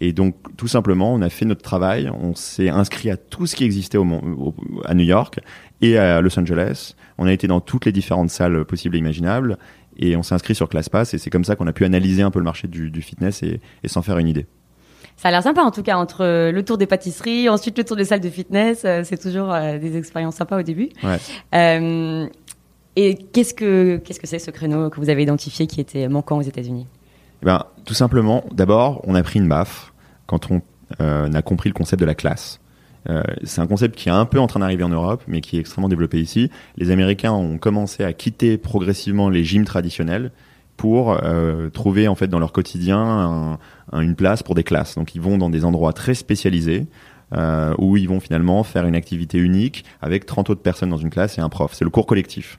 [0.00, 3.54] Et donc, tout simplement, on a fait notre travail, on s'est inscrit à tout ce
[3.54, 4.54] qui existait au,
[4.86, 5.40] à New York
[5.82, 6.94] et à Los Angeles.
[7.18, 9.58] On a été dans toutes les différentes salles possibles et imaginables
[9.98, 12.30] et on s'est inscrit sur ClassPass et c'est comme ça qu'on a pu analyser un
[12.30, 14.46] peu le marché du, du fitness et, et s'en faire une idée.
[15.16, 17.94] Ça a l'air sympa en tout cas entre le tour des pâtisseries, ensuite le tour
[17.94, 20.88] des salles de fitness, euh, c'est toujours euh, des expériences sympas au début.
[21.02, 21.18] Ouais.
[21.54, 22.26] Euh,
[22.96, 26.38] et qu'est-ce que qu'est-ce que c'est ce créneau que vous avez identifié qui était manquant
[26.38, 26.86] aux États-Unis?
[27.42, 29.89] Eh ben, tout simplement, d'abord, on a pris une baffe
[30.30, 30.62] quand on
[31.00, 32.60] euh, a compris le concept de la classe.
[33.08, 35.56] Euh, c'est un concept qui est un peu en train d'arriver en Europe, mais qui
[35.56, 36.50] est extrêmement développé ici.
[36.76, 40.30] Les Américains ont commencé à quitter progressivement les gyms traditionnels
[40.76, 43.58] pour euh, trouver en fait dans leur quotidien un,
[43.90, 44.94] un, une place pour des classes.
[44.94, 46.86] Donc ils vont dans des endroits très spécialisés
[47.78, 51.38] où ils vont finalement faire une activité unique avec 30 autres personnes dans une classe
[51.38, 51.72] et un prof.
[51.74, 52.58] C'est le cours collectif.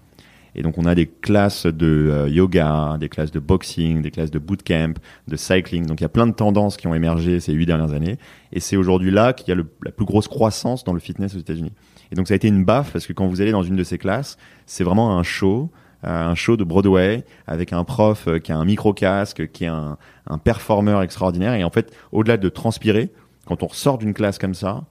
[0.56, 4.32] Et donc on a des classes de euh, yoga, des classes de boxing, des classes
[4.32, 4.94] de bootcamp,
[5.28, 5.86] de cycling.
[5.86, 8.18] Donc il y a plein de tendances qui ont émergé ces huit dernières années.
[8.52, 11.36] Et c'est aujourd'hui là qu'il y a le, la plus grosse croissance dans le fitness
[11.36, 11.74] aux États-Unis.
[12.12, 13.84] Et donc ça a été une baffe parce que quand vous allez dans une de
[13.84, 15.72] ces classes, c'est vraiment un show.
[16.04, 19.66] Euh, un show de Broadway avec un prof euh, qui a un micro casque, qui
[19.66, 21.54] est un, un performeur extraordinaire.
[21.54, 23.12] Et en fait, au-delà de transpirer,
[23.46, 24.84] quand on ressort d'une classe comme ça,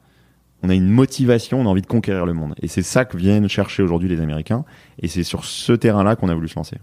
[0.63, 2.55] on a une motivation, on a envie de conquérir le monde.
[2.63, 4.65] Et c'est ça que viennent chercher aujourd'hui les Américains.
[5.01, 6.77] Et c'est sur ce terrain-là qu'on a voulu se lancer.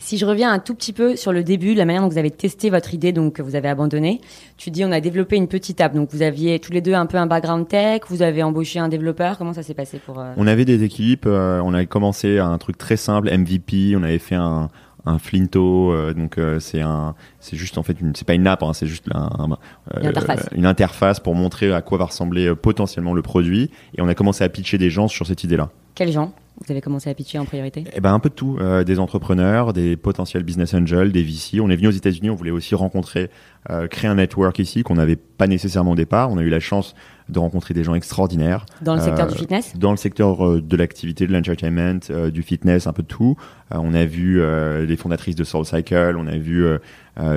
[0.00, 2.30] Si je reviens un tout petit peu sur le début, la manière dont vous avez
[2.30, 4.20] testé votre idée, donc que vous avez abandonné,
[4.56, 5.92] tu dis on a développé une petite app.
[5.92, 8.88] Donc vous aviez tous les deux un peu un background tech, vous avez embauché un
[8.88, 9.38] développeur.
[9.38, 10.32] Comment ça s'est passé pour euh...
[10.36, 11.26] On avait des équipes.
[11.26, 13.96] Euh, on avait commencé à un truc très simple, MVP.
[13.96, 14.68] On avait fait un,
[15.08, 18.46] un Flinto, euh, donc euh, c'est un, c'est juste en fait une, c'est pas une
[18.46, 20.48] app, hein, c'est juste un, un, une, interface.
[20.54, 23.70] une interface pour montrer à quoi va ressembler potentiellement le produit.
[23.96, 25.70] Et on a commencé à pitcher des gens sur cette idée-là.
[25.98, 26.32] Quels gens
[26.64, 27.82] vous avez commencé à pitcher en priorité?
[27.92, 31.60] Eh ben un peu de tout, euh, des entrepreneurs, des potentiels business angels, des VC.
[31.60, 33.30] On est venu aux États-Unis, on voulait aussi rencontrer,
[33.68, 36.30] euh, créer un network ici qu'on n'avait pas nécessairement au départ.
[36.30, 36.94] On a eu la chance
[37.28, 38.64] de rencontrer des gens extraordinaires.
[38.80, 39.76] Dans le secteur du fitness?
[39.76, 43.36] Dans le secteur euh, de l'activité, de l'entertainment, euh, du fitness, un peu de tout.
[43.74, 44.40] Euh, on a vu
[44.86, 46.64] les fondatrices de Soul Cycle, on a vu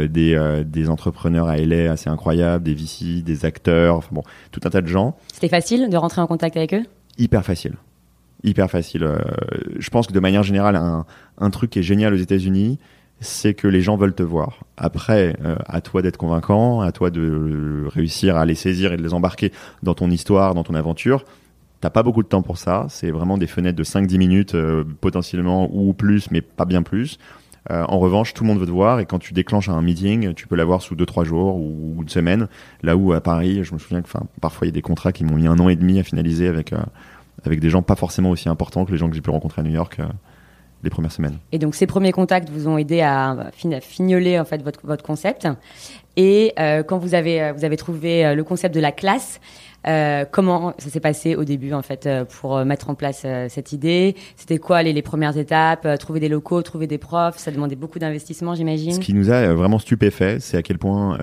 [0.07, 4.21] des, des entrepreneurs à LA assez incroyables, des VC, des acteurs, enfin bon,
[4.51, 5.17] tout un tas de gens.
[5.33, 6.83] C'était facile de rentrer en contact avec eux?
[7.17, 7.73] Hyper facile
[8.43, 9.03] hyper facile.
[9.03, 9.19] Euh,
[9.77, 12.79] je pense que de manière générale, un, truc qui est génial aux États-Unis,
[13.19, 14.61] c'est que les gens veulent te voir.
[14.77, 19.03] Après, euh, à toi d'être convaincant, à toi de réussir à les saisir et de
[19.03, 19.51] les embarquer
[19.83, 21.23] dans ton histoire, dans ton aventure.
[21.81, 22.85] T'as pas beaucoup de temps pour ça.
[22.89, 27.17] C'est vraiment des fenêtres de 5-10 minutes euh, potentiellement ou plus, mais pas bien plus.
[27.69, 30.47] En revanche, tout le monde veut te voir et quand tu déclenches un meeting, tu
[30.47, 32.47] peux l'avoir sous 2-3 jours ou une semaine.
[32.81, 34.09] Là où à Paris, je me souviens que
[34.41, 36.47] parfois il y a des contrats qui m'ont mis un an et demi à finaliser
[36.47, 36.73] avec
[37.45, 39.63] avec des gens pas forcément aussi importants que les gens que j'ai pu rencontrer à
[39.63, 40.05] New York euh,
[40.83, 41.37] les premières semaines.
[41.51, 43.51] Et donc ces premiers contacts vous ont aidé à,
[43.81, 45.47] fignoler en fait votre, votre concept.
[46.17, 49.39] Et euh, quand vous avez euh, vous avez trouvé euh, le concept de la classe,
[49.87, 52.07] euh, comment ça s'est passé au début en fait
[52.39, 54.15] pour mettre en place euh, cette idée?
[54.35, 57.99] C'était quoi les, les, premières étapes Trouver des locaux, trouver des profs, ça demandait beaucoup
[57.99, 58.93] d'investissement, j'imagine.
[58.93, 61.17] Ce qui nous a vraiment stupéfait, c'est à quel point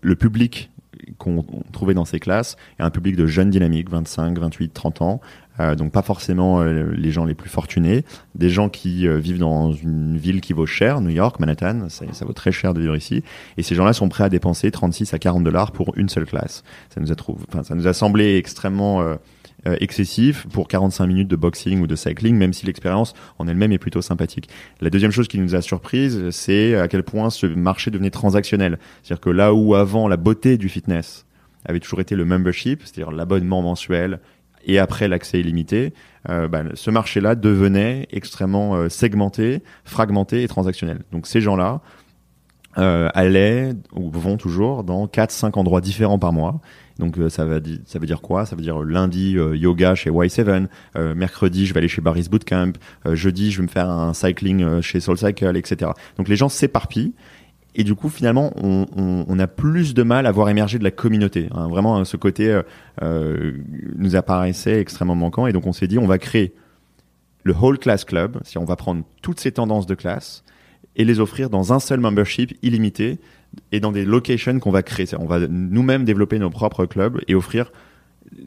[0.00, 0.70] le public
[1.18, 5.20] qu'on trouvait dans ces classes est un public de jeunes dynamiques, 25, 28, 30 ans,
[5.60, 9.72] euh, donc pas forcément euh, les gens les plus fortunés, des gens qui vivent dans
[9.72, 12.96] une ville qui vaut cher, New York, Manhattan, ça, ça, vaut très cher de vivre
[12.96, 13.22] ici,
[13.56, 16.62] et ces gens-là sont prêts à dépenser 36 à 40 dollars pour une seule classe.
[16.94, 19.02] Ça nous a trouvé, enfin, ça nous a semblé extrêmement
[19.66, 23.78] excessif pour 45 minutes de boxing ou de cycling, même si l'expérience en elle-même est
[23.78, 24.48] plutôt sympathique.
[24.80, 28.78] La deuxième chose qui nous a surprise, c'est à quel point ce marché devenait transactionnel.
[29.02, 31.26] C'est-à-dire que là où avant la beauté du fitness
[31.66, 34.20] avait toujours été le membership, c'est-à-dire l'abonnement mensuel
[34.64, 35.92] et après l'accès illimité,
[36.28, 41.02] euh, bah, ce marché-là devenait extrêmement euh, segmenté, fragmenté et transactionnel.
[41.12, 41.80] Donc ces gens-là
[42.76, 46.60] euh, allaient ou vont toujours dans 4-5 endroits différents par mois.
[46.98, 48.46] Donc euh, ça, va ça veut dire quoi?
[48.46, 50.66] Ça veut dire lundi yoga chez Y7,
[51.14, 52.72] mercredi je vais aller chez Barry's Bootcamp,
[53.12, 55.92] jeudi je vais me faire un cycling chez SoulCycle, etc.
[56.16, 57.12] Donc les gens s'éparpillent
[57.78, 60.84] et du coup, finalement, on, on, on, a plus de mal à voir émerger de
[60.84, 61.48] la communauté.
[61.52, 61.68] Hein.
[61.68, 62.62] Vraiment, ce côté euh,
[63.02, 63.52] euh,
[63.94, 65.46] nous apparaissait extrêmement manquant.
[65.46, 66.54] Et donc, on s'est dit, on va créer
[67.44, 68.40] le Whole Class Club.
[68.42, 70.42] Si on va prendre toutes ces tendances de classe
[70.96, 73.20] et les offrir dans un seul membership illimité
[73.72, 75.06] et dans des locations qu'on va créer.
[75.18, 77.72] On va nous-mêmes développer nos propres clubs et offrir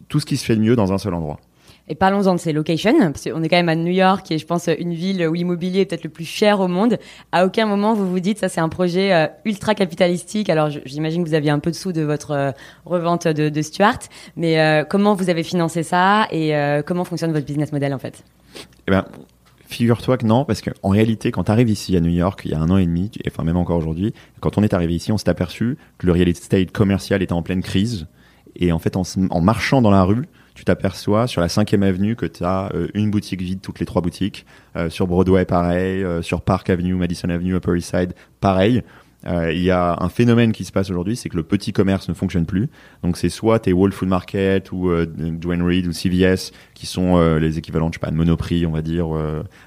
[0.07, 1.39] tout ce qui se fait de mieux dans un seul endroit.
[1.87, 4.37] Et parlons-en de ces locations, parce qu'on est quand même à New York, qui est,
[4.37, 6.97] je pense, une ville où l'immobilier est peut-être le plus cher au monde.
[7.31, 10.49] À aucun moment, vous vous dites, ça, c'est un projet euh, ultra capitalistique.
[10.49, 12.51] Alors, j'imagine que vous aviez un peu de sous de votre euh,
[12.85, 13.99] revente de, de, Stuart,
[14.37, 16.53] mais euh, comment vous avez financé ça et
[16.85, 18.23] comment fonctionne votre business model, en fait?
[18.87, 19.03] Eh ben,
[19.71, 22.53] Figure-toi que non, parce qu'en réalité, quand tu arrives ici à New York, il y
[22.53, 25.17] a un an et demi, enfin même encore aujourd'hui, quand on est arrivé ici, on
[25.17, 28.07] s'est aperçu que le real estate commercial était en pleine crise.
[28.57, 32.25] Et en fait, en, marchant dans la rue, tu t'aperçois sur la 5e avenue que
[32.25, 34.45] tu as euh, une boutique vide toutes les trois boutiques.
[34.75, 36.03] Euh, sur Broadway, pareil.
[36.03, 38.83] Euh, sur Park Avenue, Madison Avenue, Upper East Side, pareil.
[39.25, 42.13] Il y a un phénomène qui se passe aujourd'hui, c'est que le petit commerce ne
[42.13, 42.69] fonctionne plus.
[43.03, 47.19] Donc c'est soit tes Whole Food Market ou euh, Dwayne Reed ou CVS qui sont
[47.37, 49.07] les équivalents, je sais pas, de Monoprix, on va dire,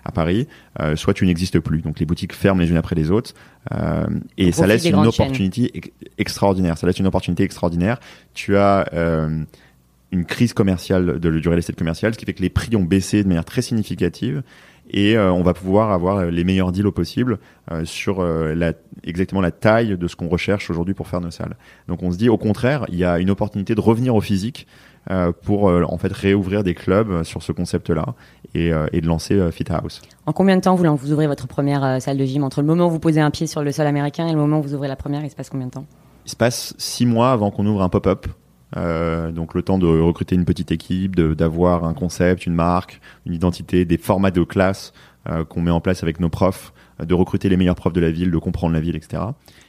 [0.05, 0.49] à Paris,
[0.97, 1.83] soit tu n'existes plus.
[1.83, 3.33] Donc les boutiques ferment les unes après les autres.
[4.37, 5.71] et ça laisse une opportunité
[6.19, 6.77] extraordinaire.
[6.77, 8.01] Ça laisse une opportunité extraordinaire.
[8.35, 8.87] Tu as
[10.15, 12.85] une crise commerciale de, du real estate commercial, ce qui fait que les prix ont
[12.85, 14.43] baissé de manière très significative
[14.91, 17.39] et euh, on va pouvoir avoir les meilleurs deals possibles
[17.71, 21.31] euh, sur euh, la, exactement la taille de ce qu'on recherche aujourd'hui pour faire nos
[21.31, 21.57] salles.
[21.89, 24.67] Donc on se dit au contraire, il y a une opportunité de revenir au physique
[25.43, 28.15] pour en fait réouvrir des clubs sur ce concept-là
[28.55, 30.01] et, et, de lancer Fit House.
[30.25, 32.43] En combien de temps vous, vous ouvrez votre première salle de gym?
[32.43, 34.61] Entre le moment où vous posez un pied sur le sol américain et le moment
[34.61, 35.85] où vous ouvrez la première Il se passe combien de temps?
[36.25, 38.27] Il se passe six mois avant qu'on ouvre un pop-up.
[38.77, 43.35] Euh, donc le temps de recruter une petite équipe, d'avoir un concept, une marque, une
[43.35, 44.93] identité, des formats de classe
[45.29, 48.01] euh, qu'on met en place avec nos profs, euh, de recruter les meilleurs profs de
[48.01, 49.23] la ville, de comprendre la ville, etc.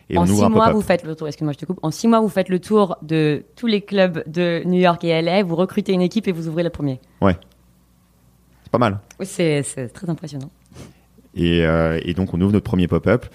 [0.10, 1.28] Et en six mois, vous faites le tour.
[1.28, 1.80] Excuse-moi, je te coupe.
[1.82, 5.22] En six mois, vous faites le tour de tous les clubs de New York et
[5.22, 5.44] LA.
[5.44, 7.00] Vous recrutez une équipe et vous ouvrez le premier.
[7.22, 7.38] Ouais,
[8.64, 9.00] c'est pas mal.
[9.20, 9.64] Oui, c'est
[9.94, 10.50] très impressionnant.
[11.38, 13.26] Et, et, donc on ouvre notre premier pop-up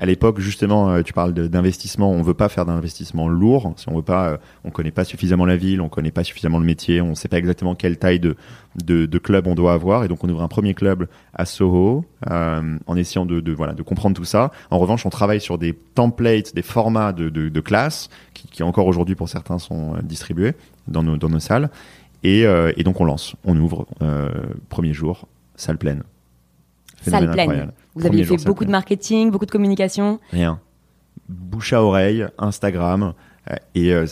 [0.00, 2.10] à l'époque, justement, euh, tu parles d'investissement.
[2.10, 3.74] On veut pas faire d'investissement lourd.
[3.76, 6.58] Si on veut pas, euh, on connaît pas suffisamment la ville, on connaît pas suffisamment
[6.58, 8.34] le métier, on sait pas exactement quelle taille de,
[8.82, 10.02] de, de, club on doit avoir.
[10.02, 13.74] Et donc, on ouvre un premier club à Soho, euh, en essayant de, de, voilà
[13.74, 14.52] de comprendre tout ça.
[14.70, 18.62] En revanche, on travaille sur des templates, des formats de, de, de classe qui, qui
[18.62, 20.54] encore aujourd'hui pour certains sont distribués
[20.88, 21.68] dans nos, dans nos salles.
[22.22, 23.86] Et, et donc, on lance, on ouvre,
[24.68, 26.02] premier jour, salle pleine.
[27.02, 27.72] Salle pleine.
[27.94, 30.60] Vous aviez fait beaucoup de marketing, beaucoup de communication Rien.
[31.28, 33.14] Bouche à oreille, Instagram
[33.50, 34.06] euh, et euh,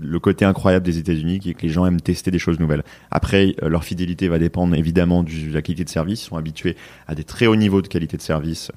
[0.00, 2.82] le côté incroyable des États-Unis qui est que les gens aiment tester des choses nouvelles.
[3.10, 6.22] Après, euh, leur fidélité va dépendre évidemment de la qualité de service.
[6.22, 8.70] Ils sont habitués à des très hauts niveaux de qualité de service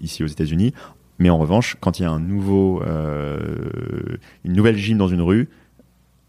[0.00, 0.72] ici aux États-Unis.
[1.18, 2.82] Mais en revanche, quand il y a un nouveau,
[4.44, 5.48] une nouvelle gym dans une rue,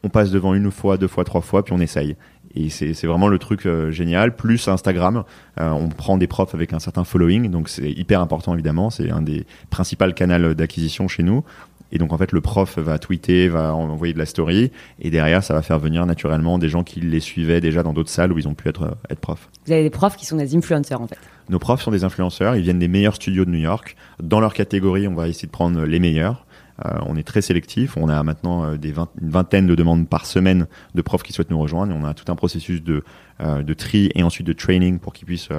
[0.03, 2.15] on passe devant une fois, deux fois, trois fois, puis on essaye.
[2.55, 4.35] Et c'est vraiment le truc euh, génial.
[4.35, 5.23] Plus Instagram,
[5.59, 8.89] euh, on prend des profs avec un certain following, donc c'est hyper important évidemment.
[8.89, 11.43] C'est un des principaux canaux d'acquisition chez nous.
[11.91, 15.43] Et donc en fait, le prof va tweeter, va envoyer de la story, et derrière,
[15.43, 18.39] ça va faire venir naturellement des gens qui les suivaient déjà dans d'autres salles où
[18.39, 19.49] ils ont pu être, euh, être profs.
[19.65, 21.17] Vous avez des profs qui sont des influenceurs en fait.
[21.49, 23.95] Nos profs sont des influenceurs, ils viennent des meilleurs studios de New York.
[24.21, 26.44] Dans leur catégorie, on va essayer de prendre les meilleurs.
[26.83, 27.95] Euh, on est très sélectif.
[27.97, 31.51] On a maintenant euh, des une vingtaine de demandes par semaine de profs qui souhaitent
[31.51, 31.93] nous rejoindre.
[31.93, 33.03] Et on a tout un processus de,
[33.41, 35.49] euh, de tri et ensuite de training pour qu'ils puissent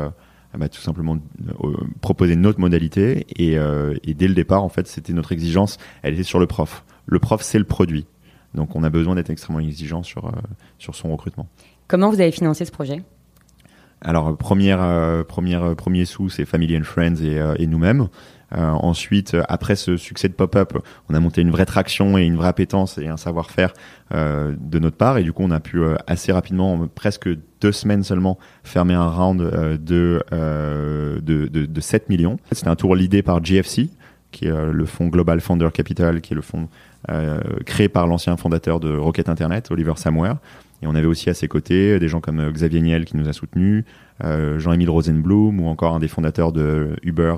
[0.57, 1.19] bah, tout simplement
[2.01, 3.27] proposer notre modalité.
[3.37, 5.79] Et, et, dès le départ, en fait, c'était notre exigence.
[6.03, 6.85] Elle était sur le prof.
[7.07, 8.07] Le prof, c'est le produit.
[8.55, 10.33] Donc, on a besoin d'être extrêmement exigeant sur,
[10.79, 11.47] sur son recrutement.
[11.89, 13.03] Comment vous avez financé ce projet?
[14.03, 18.09] Alors première, première, premier sous, c'est Family and Friends et, et nous-mêmes.
[18.53, 20.75] Ensuite, après ce succès de pop-up,
[21.09, 23.73] on a monté une vraie traction et une vraie appétence et un savoir-faire
[24.13, 25.19] de notre part.
[25.19, 27.29] Et du coup, on a pu assez rapidement, presque
[27.61, 32.39] deux semaines seulement, fermer un round de, de, de, de 7 millions.
[32.53, 33.91] C'était un tour l'idée par GFC,
[34.31, 36.69] qui est le fonds Global Founder Capital, qui est le fonds
[37.09, 40.35] euh, créé par l'ancien fondateur de Rocket Internet, Oliver Samwer.
[40.83, 43.29] Et on avait aussi à ses côtés des gens comme euh, Xavier Niel qui nous
[43.29, 43.85] a soutenus,
[44.25, 47.37] euh, Jean-Émile Rosenblum ou encore un des fondateurs de Uber,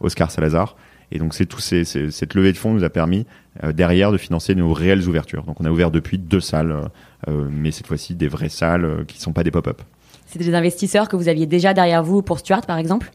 [0.00, 0.76] Oscar Salazar.
[1.10, 3.26] Et donc c'est tout ces, cette levée de fonds nous a permis
[3.72, 5.44] derrière de financer nos réelles ouvertures.
[5.44, 6.90] Donc on a ouvert depuis deux salles,
[7.26, 9.80] mais cette fois-ci des vraies salles qui ne sont pas des pop-up.
[10.26, 13.10] C'était des investisseurs que vous aviez déjà derrière vous pour Stuart par exemple?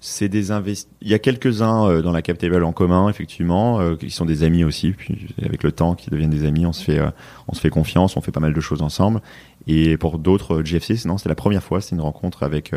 [0.00, 0.88] C'est des invest...
[1.02, 4.24] Il y a quelques-uns euh, dans la cap table en commun, effectivement, euh, qui sont
[4.24, 4.92] des amis aussi.
[4.92, 7.10] Puis avec le temps, qui deviennent des amis, on se fait, euh,
[7.48, 9.20] on se fait confiance, on fait pas mal de choses ensemble.
[9.66, 12.72] Et pour d'autres, GFC, non, c'est la première fois, c'est une rencontre avec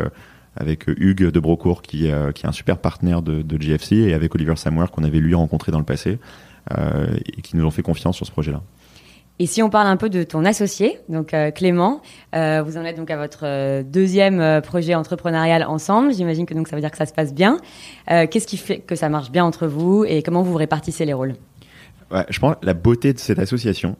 [0.56, 4.36] avec Hugues de Brocourt, qui, qui est un super partenaire de, de GFC, et avec
[4.36, 6.20] Oliver Samuel, qu'on avait lui rencontré dans le passé,
[6.70, 8.62] et qui nous ont fait confiance sur ce projet-là.
[9.40, 12.02] Et si on parle un peu de ton associé, donc euh, Clément,
[12.36, 16.14] euh, vous en êtes donc à votre euh, deuxième projet entrepreneurial ensemble.
[16.14, 17.58] J'imagine que donc ça veut dire que ça se passe bien.
[18.06, 21.34] Qu'est-ce qui fait que ça marche bien entre vous et comment vous répartissez les rôles?
[22.28, 23.96] Je pense la beauté de cette association.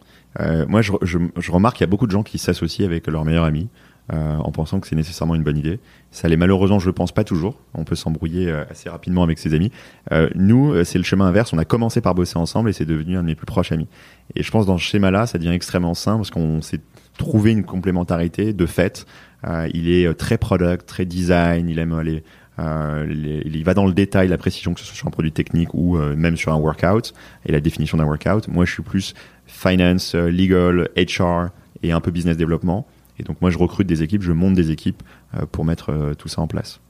[0.68, 3.24] moi, je, je, je remarque qu'il y a beaucoup de gens qui s'associent avec leur
[3.24, 3.68] meilleur ami.
[4.12, 5.80] Euh, en pensant que c'est nécessairement une bonne idée.
[6.10, 7.58] Ça l'est malheureusement, je le pense pas toujours.
[7.72, 9.72] On peut s'embrouiller euh, assez rapidement avec ses amis.
[10.12, 11.54] Euh, nous, c'est le chemin inverse.
[11.54, 13.88] On a commencé par bosser ensemble et c'est devenu un de mes plus proches amis.
[14.34, 16.80] Et je pense dans ce schéma-là, ça devient extrêmement simple parce qu'on s'est
[17.16, 19.06] trouvé une complémentarité de fait.
[19.72, 21.70] il est très product, très design.
[21.70, 22.22] Il aime aller
[22.58, 25.96] il va dans le détail, la précision, que ce soit sur un produit technique ou
[25.96, 27.14] même sur un workout
[27.46, 28.48] et la définition d'un workout.
[28.48, 29.14] Moi, je suis plus
[29.46, 31.48] finance, legal, HR
[31.82, 32.86] et un peu business développement.
[33.18, 35.02] Et donc moi, je recrute des équipes, je monte des équipes
[35.36, 36.80] euh, pour mettre euh, tout ça en place.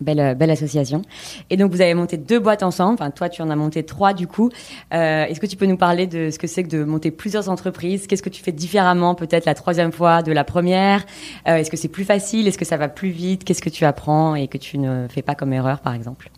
[0.00, 1.02] Belle, euh, belle association.
[1.50, 2.94] Et donc, vous avez monté deux boîtes ensemble.
[2.94, 4.50] Enfin, toi, tu en as monté trois, du coup.
[4.92, 8.06] Est-ce que tu peux nous parler de ce que c'est que de monter plusieurs entreprises?
[8.06, 11.04] Qu'est-ce que tu fais différemment, peut-être, la troisième fois de la première?
[11.46, 12.46] Est-ce que c'est plus facile?
[12.46, 13.42] Est-ce que ça va plus vite?
[13.42, 16.30] Qu'est-ce que tu apprends et que tu ne fais pas comme erreur, par exemple?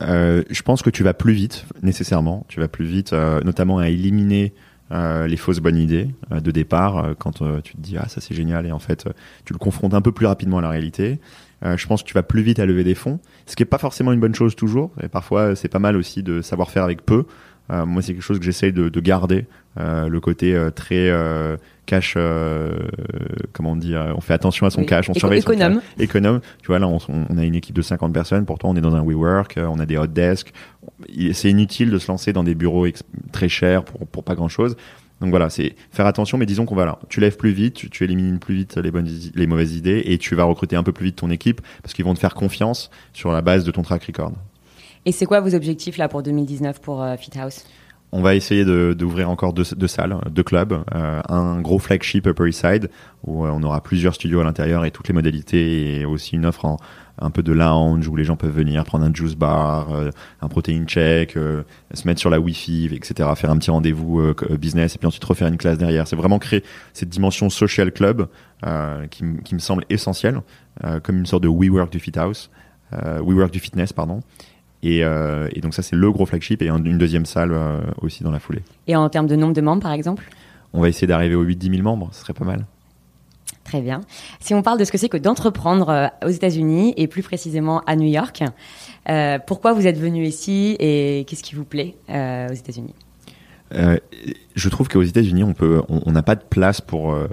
[0.00, 2.44] Je pense que tu vas plus vite, nécessairement.
[2.46, 4.54] Tu vas plus vite, notamment à éliminer
[4.92, 8.20] euh, les fausses bonnes idées euh, de départ euh, quand tu te dis ah ça
[8.20, 9.08] c'est génial et en fait
[9.44, 11.18] tu le confrontes un peu plus rapidement à la réalité.
[11.62, 13.78] je pense que tu vas plus vite à lever des fonds, ce qui est pas
[13.78, 14.92] forcément une bonne chose toujours.
[15.02, 17.24] Et parfois c'est pas mal aussi de savoir faire avec peu.
[17.68, 21.10] Moi c'est quelque chose que j'essaye de, de, garder le côté très
[21.86, 22.16] cash
[23.52, 25.74] comment on dit on fait attention à son cash on surveille économe.
[25.74, 28.70] son cash économe tu vois là on, on, a une équipe de 50 personnes pourtant
[28.70, 30.52] on est dans un WeWork on a des hot desks
[31.32, 32.86] c'est inutile de se lancer dans des bureaux
[33.32, 34.76] très chers pour, pour pas grand chose.
[35.20, 36.98] Donc voilà, c'est faire attention, mais disons qu'on va là.
[37.08, 40.34] Tu lèves plus vite, tu, élimines plus vite les bonnes, les mauvaises idées, et tu
[40.34, 43.32] vas recruter un peu plus vite ton équipe parce qu'ils vont te faire confiance sur
[43.32, 44.32] la base de ton track record.
[45.06, 47.64] Et c'est quoi vos objectifs là pour 2019 pour euh, FitHouse
[48.12, 48.64] on va essayer
[48.94, 52.88] d'ouvrir encore deux, salles, deux clubs, euh, un gros flagship Upper East Side
[53.24, 56.46] où euh, on aura plusieurs studios à l'intérieur et toutes les modalités et aussi une
[56.46, 56.76] offre en,
[57.18, 59.88] un peu de lounge où les gens peuvent venir prendre un juice bar,
[60.40, 63.28] un protein check, se mettre sur la wifi, etc.
[63.34, 66.06] Faire un petit rendez-vous business et puis ensuite refaire une classe derrière.
[66.06, 68.28] C'est vraiment créer cette dimension social club
[69.10, 70.42] qui, qui, me semble essentielle,
[71.02, 72.50] comme une sorte de WeWork du Fit House,
[72.92, 74.20] WeWork du fitness, pardon.
[74.82, 77.52] Et, et, donc ça, c'est le gros flagship et une deuxième salle
[78.02, 78.62] aussi dans la foulée.
[78.86, 80.24] Et en termes de nombre de membres, par exemple?
[80.72, 82.66] On va essayer d'arriver aux 8-10 000 membres, ce serait pas mal.
[83.66, 84.02] Très bien.
[84.38, 87.80] Si on parle de ce que c'est que d'entreprendre euh, aux États-Unis et plus précisément
[87.86, 88.44] à New York,
[89.08, 92.94] euh, pourquoi vous êtes venu ici et qu'est-ce qui vous plaît euh, aux États-Unis?
[93.74, 93.98] Euh,
[94.54, 97.26] je trouve qu'aux États-Unis, on peut, on n'a pas de place pour euh,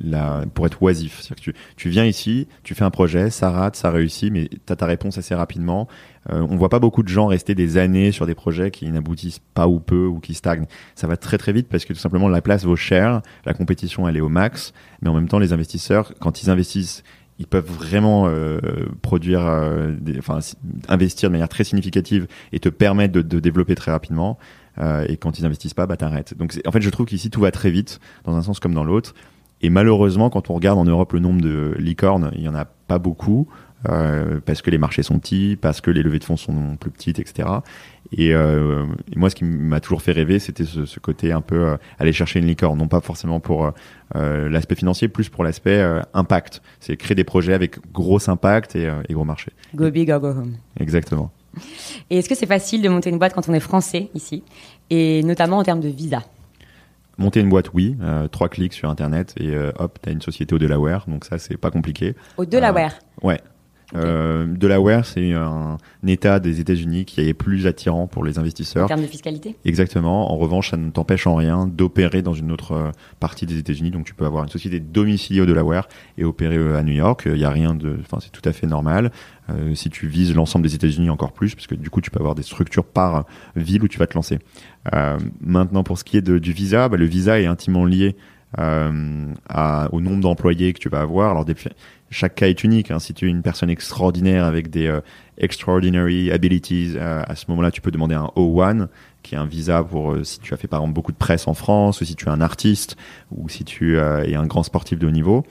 [0.00, 1.28] la, pour être oisif.
[1.28, 4.72] Que tu, tu viens ici, tu fais un projet, ça rate, ça réussit, mais tu
[4.72, 5.88] as ta réponse assez rapidement.
[6.30, 9.40] Euh, on voit pas beaucoup de gens rester des années sur des projets qui n'aboutissent
[9.54, 10.66] pas ou peu ou qui stagnent.
[10.94, 14.08] Ça va très très vite parce que tout simplement la place vaut cher, la compétition
[14.08, 17.02] elle est au max, mais en même temps les investisseurs quand ils investissent
[17.38, 18.60] ils peuvent vraiment euh,
[19.02, 20.38] produire, euh, enfin
[20.88, 24.38] investir de manière très significative et te permettre de, développer très rapidement.
[24.78, 26.36] Euh, et quand ils investissent pas, bah t'arrêtes.
[26.36, 28.84] Donc en fait, je trouve qu'ici tout va très vite, dans un sens comme dans
[28.84, 29.14] l'autre.
[29.60, 32.64] Et malheureusement, quand on regarde en Europe le nombre de licornes, il y en a
[32.64, 33.48] pas beaucoup.
[33.88, 36.90] Euh, parce que les marchés sont petits, parce que les levées de fonds sont plus
[36.90, 37.48] petites, etc.
[38.16, 41.40] Et, euh, et moi, ce qui m'a toujours fait rêver, c'était ce, ce, côté un
[41.40, 43.70] peu euh, aller chercher une licorne, non pas forcément pour euh,
[44.16, 45.82] euh, l'aspect financier, plus pour l'aspect
[46.14, 46.62] impact.
[46.80, 49.52] C'est créer des projets avec gros impact et, et gros marché.
[49.74, 50.56] Go big or go home.
[50.78, 51.32] Exactement.
[52.08, 54.42] Et est-ce que c'est facile de monter une boîte quand on est français ici,
[54.90, 56.22] et notamment en termes de visa?
[57.18, 57.96] Monter une boîte, oui.
[58.30, 61.04] trois clics sur Internet et hop, t'as une société au Delaware.
[61.08, 62.14] Donc ça, c'est pas compliqué.
[62.38, 62.98] Au Delaware?
[63.22, 63.38] Ouais.
[63.94, 68.84] Euh, Delaware, c'est un, État des États-Unis qui est plus attirant pour les investisseurs.
[68.84, 69.56] En termes de fiscalité?
[69.64, 70.32] Exactement.
[70.32, 72.90] En revanche, ça ne t'empêche en rien d'opérer dans une autre euh,
[73.20, 73.90] partie des États-Unis.
[73.90, 75.88] Donc, tu peux avoir une société domiciliée au Delaware
[76.18, 77.22] et opérer euh, à New York.
[77.26, 79.10] Il n'y a rien de, enfin, c'est tout à fait normal.
[79.50, 82.20] Euh, si tu vises l'ensemble des États-Unis encore plus, parce que du coup, tu peux
[82.20, 83.24] avoir des structures par
[83.56, 84.38] ville où tu vas te lancer.
[84.94, 88.16] Euh, maintenant, pour ce qui est de, du visa, bah, le visa est intimement lié
[88.58, 91.30] euh, à, au nombre d'employés que tu vas avoir.
[91.30, 91.44] Alors,
[92.12, 92.90] chaque cas est unique.
[92.90, 92.98] Hein.
[92.98, 95.00] Si tu es une personne extraordinaire avec des euh,
[95.38, 98.88] extraordinary abilities, euh, à ce moment-là, tu peux demander un O1,
[99.22, 101.48] qui est un visa pour euh, si tu as fait par exemple beaucoup de presse
[101.48, 102.96] en France, ou si tu es un artiste,
[103.30, 105.44] ou si tu es un grand sportif de haut niveau.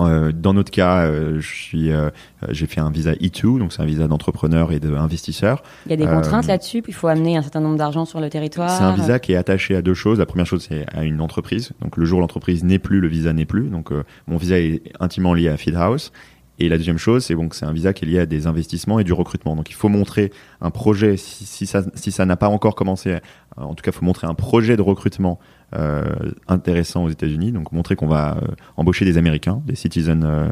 [0.00, 1.40] Euh, dans notre cas, euh,
[1.74, 2.10] euh,
[2.48, 5.62] j'ai fait un visa E2, donc c'est un visa d'entrepreneur et d'investisseur.
[5.86, 8.30] Il y a des contraintes là-dessus, il faut amener un certain nombre d'argent sur le
[8.30, 8.70] territoire.
[8.70, 10.18] C'est un visa qui est attaché à deux choses.
[10.18, 11.72] La première chose, c'est à une entreprise.
[11.80, 13.68] Donc le jour où l'entreprise n'est plus, le visa n'est plus.
[13.68, 13.92] Donc
[14.26, 16.12] mon visa est intimement lié à Feedhouse.
[16.62, 19.00] Et la deuxième chose, c'est bon, c'est un visa qui est lié à des investissements
[19.00, 19.56] et du recrutement.
[19.56, 20.30] Donc il faut montrer
[20.60, 23.16] un projet, si, si ça si ça n'a pas encore commencé,
[23.56, 25.38] en tout cas, il faut montrer un projet de recrutement
[26.48, 27.52] intéressant aux États-Unis.
[27.52, 28.46] Donc montrer qu'on va euh,
[28.76, 30.24] embaucher des Américains, des citizens.
[30.24, 30.48] Euh,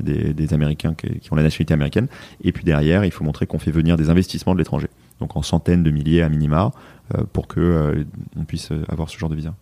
[0.00, 2.08] des, des, Américains qui, qui, ont la nationalité américaine.
[2.42, 4.88] Et puis derrière, il faut montrer qu'on fait venir des investissements de l'étranger,
[5.20, 6.70] donc en centaines de milliers à minima,
[7.34, 8.06] pour que
[8.38, 9.54] on puisse avoir ce genre de visa.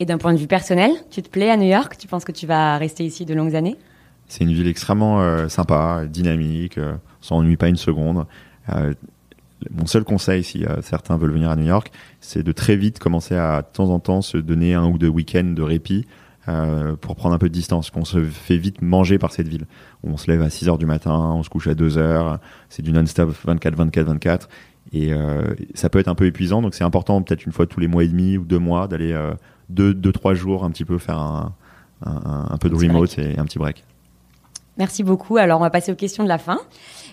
[0.00, 1.96] Et d'un point de vue personnel, tu te plais à New York?
[1.98, 3.78] Tu penses que tu vas rester ici de longues années?
[4.28, 8.26] C'est une ville extrêmement sympa, dynamique, on s'ennuie pas une seconde.
[9.70, 11.90] Mon seul conseil, si euh, certains veulent venir à New York,
[12.20, 15.08] c'est de très vite commencer à, de temps en temps se donner un ou deux
[15.08, 16.06] week-ends de répit
[16.48, 19.66] euh, pour prendre un peu de distance, qu'on se fait vite manger par cette ville.
[20.02, 22.38] On se lève à 6 heures du matin, on se couche à 2 heures,
[22.68, 24.48] c'est du non-stop 24, 24, 24.
[24.92, 27.80] Et euh, ça peut être un peu épuisant, donc c'est important peut-être une fois tous
[27.80, 29.16] les mois et demi ou deux mois d'aller
[29.68, 31.54] deux, deux, trois jours un petit peu faire un,
[32.04, 33.84] un, un peu de remote et un petit break.
[34.78, 35.36] Merci beaucoup.
[35.36, 36.58] Alors on va passer aux questions de la fin.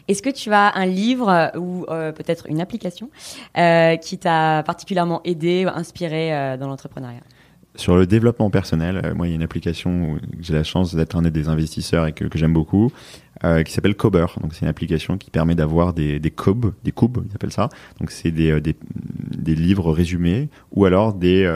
[0.09, 3.11] Est-ce que tu as un livre ou euh, peut-être une application
[3.59, 7.21] euh, qui t'a particulièrement aidé ou inspiré euh, dans l'entrepreneuriat?
[7.75, 11.15] Sur le développement personnel, moi, il y a une application où j'ai la chance d'être
[11.15, 12.91] un des investisseurs et que, j'aime beaucoup,
[13.41, 14.25] qui s'appelle Cober.
[14.41, 16.33] Donc, c'est une application qui permet d'avoir des, des
[16.83, 17.69] des cubes, ils appellent ça.
[17.99, 18.75] Donc, c'est des, des,
[19.37, 21.47] des, livres résumés ou alors des,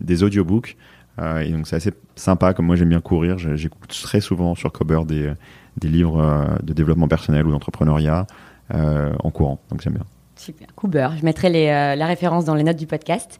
[0.00, 0.76] des audiobooks.
[1.18, 2.52] Et donc, c'est assez sympa.
[2.52, 5.32] Comme moi, j'aime bien courir, j'écoute très souvent sur Cober des,
[5.76, 8.26] des livres euh, de développement personnel ou d'entrepreneuriat
[8.74, 9.60] euh, en courant.
[9.70, 10.04] Donc j'aime bien.
[10.36, 11.08] Super, Cooper.
[11.18, 13.38] Je mettrai les, euh, la référence dans les notes du podcast.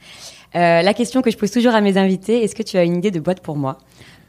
[0.55, 3.11] la question que je pose toujours à mes invités, est-ce que tu as une idée
[3.11, 3.79] de boîte pour moi?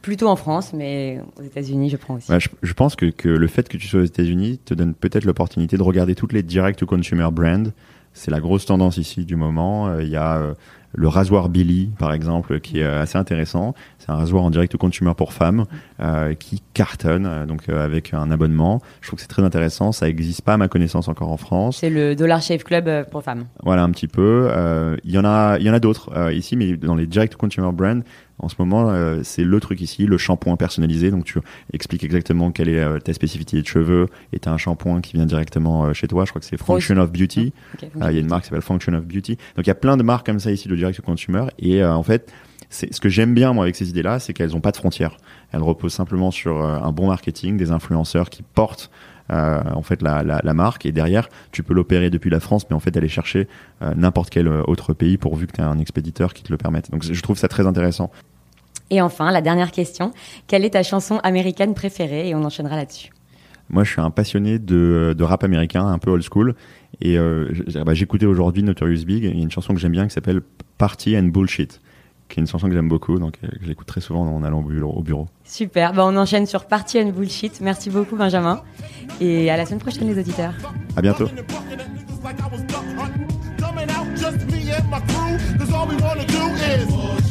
[0.01, 2.31] Plutôt en France, mais aux États-Unis, je prends aussi.
[2.39, 5.25] je, je, pense que, que, le fait que tu sois aux États-Unis te donne peut-être
[5.25, 7.71] l'opportunité de regarder toutes les direct-to-consumer brands.
[8.13, 9.99] C'est la grosse tendance ici du moment.
[9.99, 10.53] Il y a
[10.93, 13.73] le rasoir Billy, par exemple, qui est assez intéressant.
[13.99, 15.65] C'est un rasoir en direct au consumer pour femmes
[15.99, 18.81] euh, qui cartonne, euh, donc euh, avec un abonnement.
[19.01, 19.91] Je trouve que c'est très intéressant.
[19.91, 21.77] Ça n'existe pas, à ma connaissance, encore en France.
[21.79, 23.45] C'est le Dollar Shave Club euh, pour femmes.
[23.63, 24.49] Voilà, un petit peu.
[25.03, 27.71] Il y en a, il y en a d'autres ici, mais dans les direct consumer
[27.71, 28.01] brands,
[28.39, 31.09] en ce moment, euh, c'est le truc ici, le shampoing personnalisé.
[31.09, 31.39] Donc tu
[31.73, 35.13] expliques exactement quelle est euh, ta spécificité de cheveux et tu as un shampoing qui
[35.13, 36.25] vient directement euh, chez toi.
[36.25, 37.51] Je crois que c'est Function of Beauty.
[37.81, 39.37] Il y a une marque qui s'appelle Function of Beauty.
[39.55, 41.45] Donc il y a plein de marques comme ça ici de direct consumer.
[41.57, 42.31] Et en fait,
[42.69, 45.17] c'est ce que j'aime bien moi avec ces idées-là, c'est qu'elles n'ont pas de frontières.
[45.51, 50.23] Elles reposent simplement sur un bon marketing, des influenceurs qui portent euh, en fait la,
[50.23, 53.09] la, la, marque et derrière tu peux l'opérer depuis la France mais en fait aller
[53.09, 53.47] chercher
[53.81, 56.91] euh, n'importe quel autre pays pourvu que tu aies un expéditeur qui te le permette.
[56.91, 58.11] Donc je trouve ça très intéressant.
[58.89, 60.13] Et enfin, la dernière question,
[60.47, 62.29] quelle est ta chanson américaine préférée?
[62.29, 63.11] Et on enchaînera là-dessus.
[63.69, 66.55] Moi, je suis un passionné de, de rap américain, un peu old school.
[67.01, 67.51] Et euh,
[67.85, 69.23] bah, j'écoutais aujourd'hui Notorious Big.
[69.23, 70.41] Il y a une chanson que j'aime bien qui s'appelle
[70.77, 71.81] Party and Bullshit,
[72.29, 74.61] qui est une chanson que j'aime beaucoup, donc euh, je l'écoute très souvent en allant
[74.61, 75.27] au bureau.
[75.43, 75.93] Super.
[75.93, 77.61] Bah, on enchaîne sur Party and Bullshit.
[77.61, 78.61] Merci beaucoup, Benjamin.
[79.21, 80.53] Et à la semaine prochaine, les auditeurs.
[80.95, 81.27] À bientôt.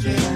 [0.09, 0.36] my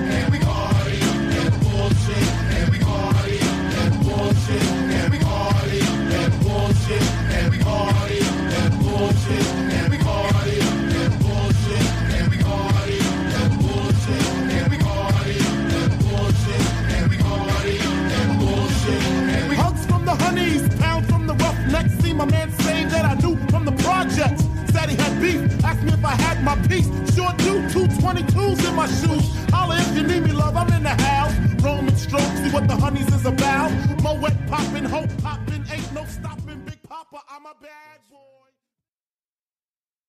[26.42, 26.88] my piece.
[27.14, 29.26] Sure do, two 22s in my shoes.
[29.50, 31.34] Holla if you need me, love, I'm in the house.
[31.62, 33.70] Roman strokes, see what the honeys is about.
[34.02, 36.60] Moet poppin', hope poppin', ain't no stopping.
[36.64, 37.99] Big Papa, I'm a bad.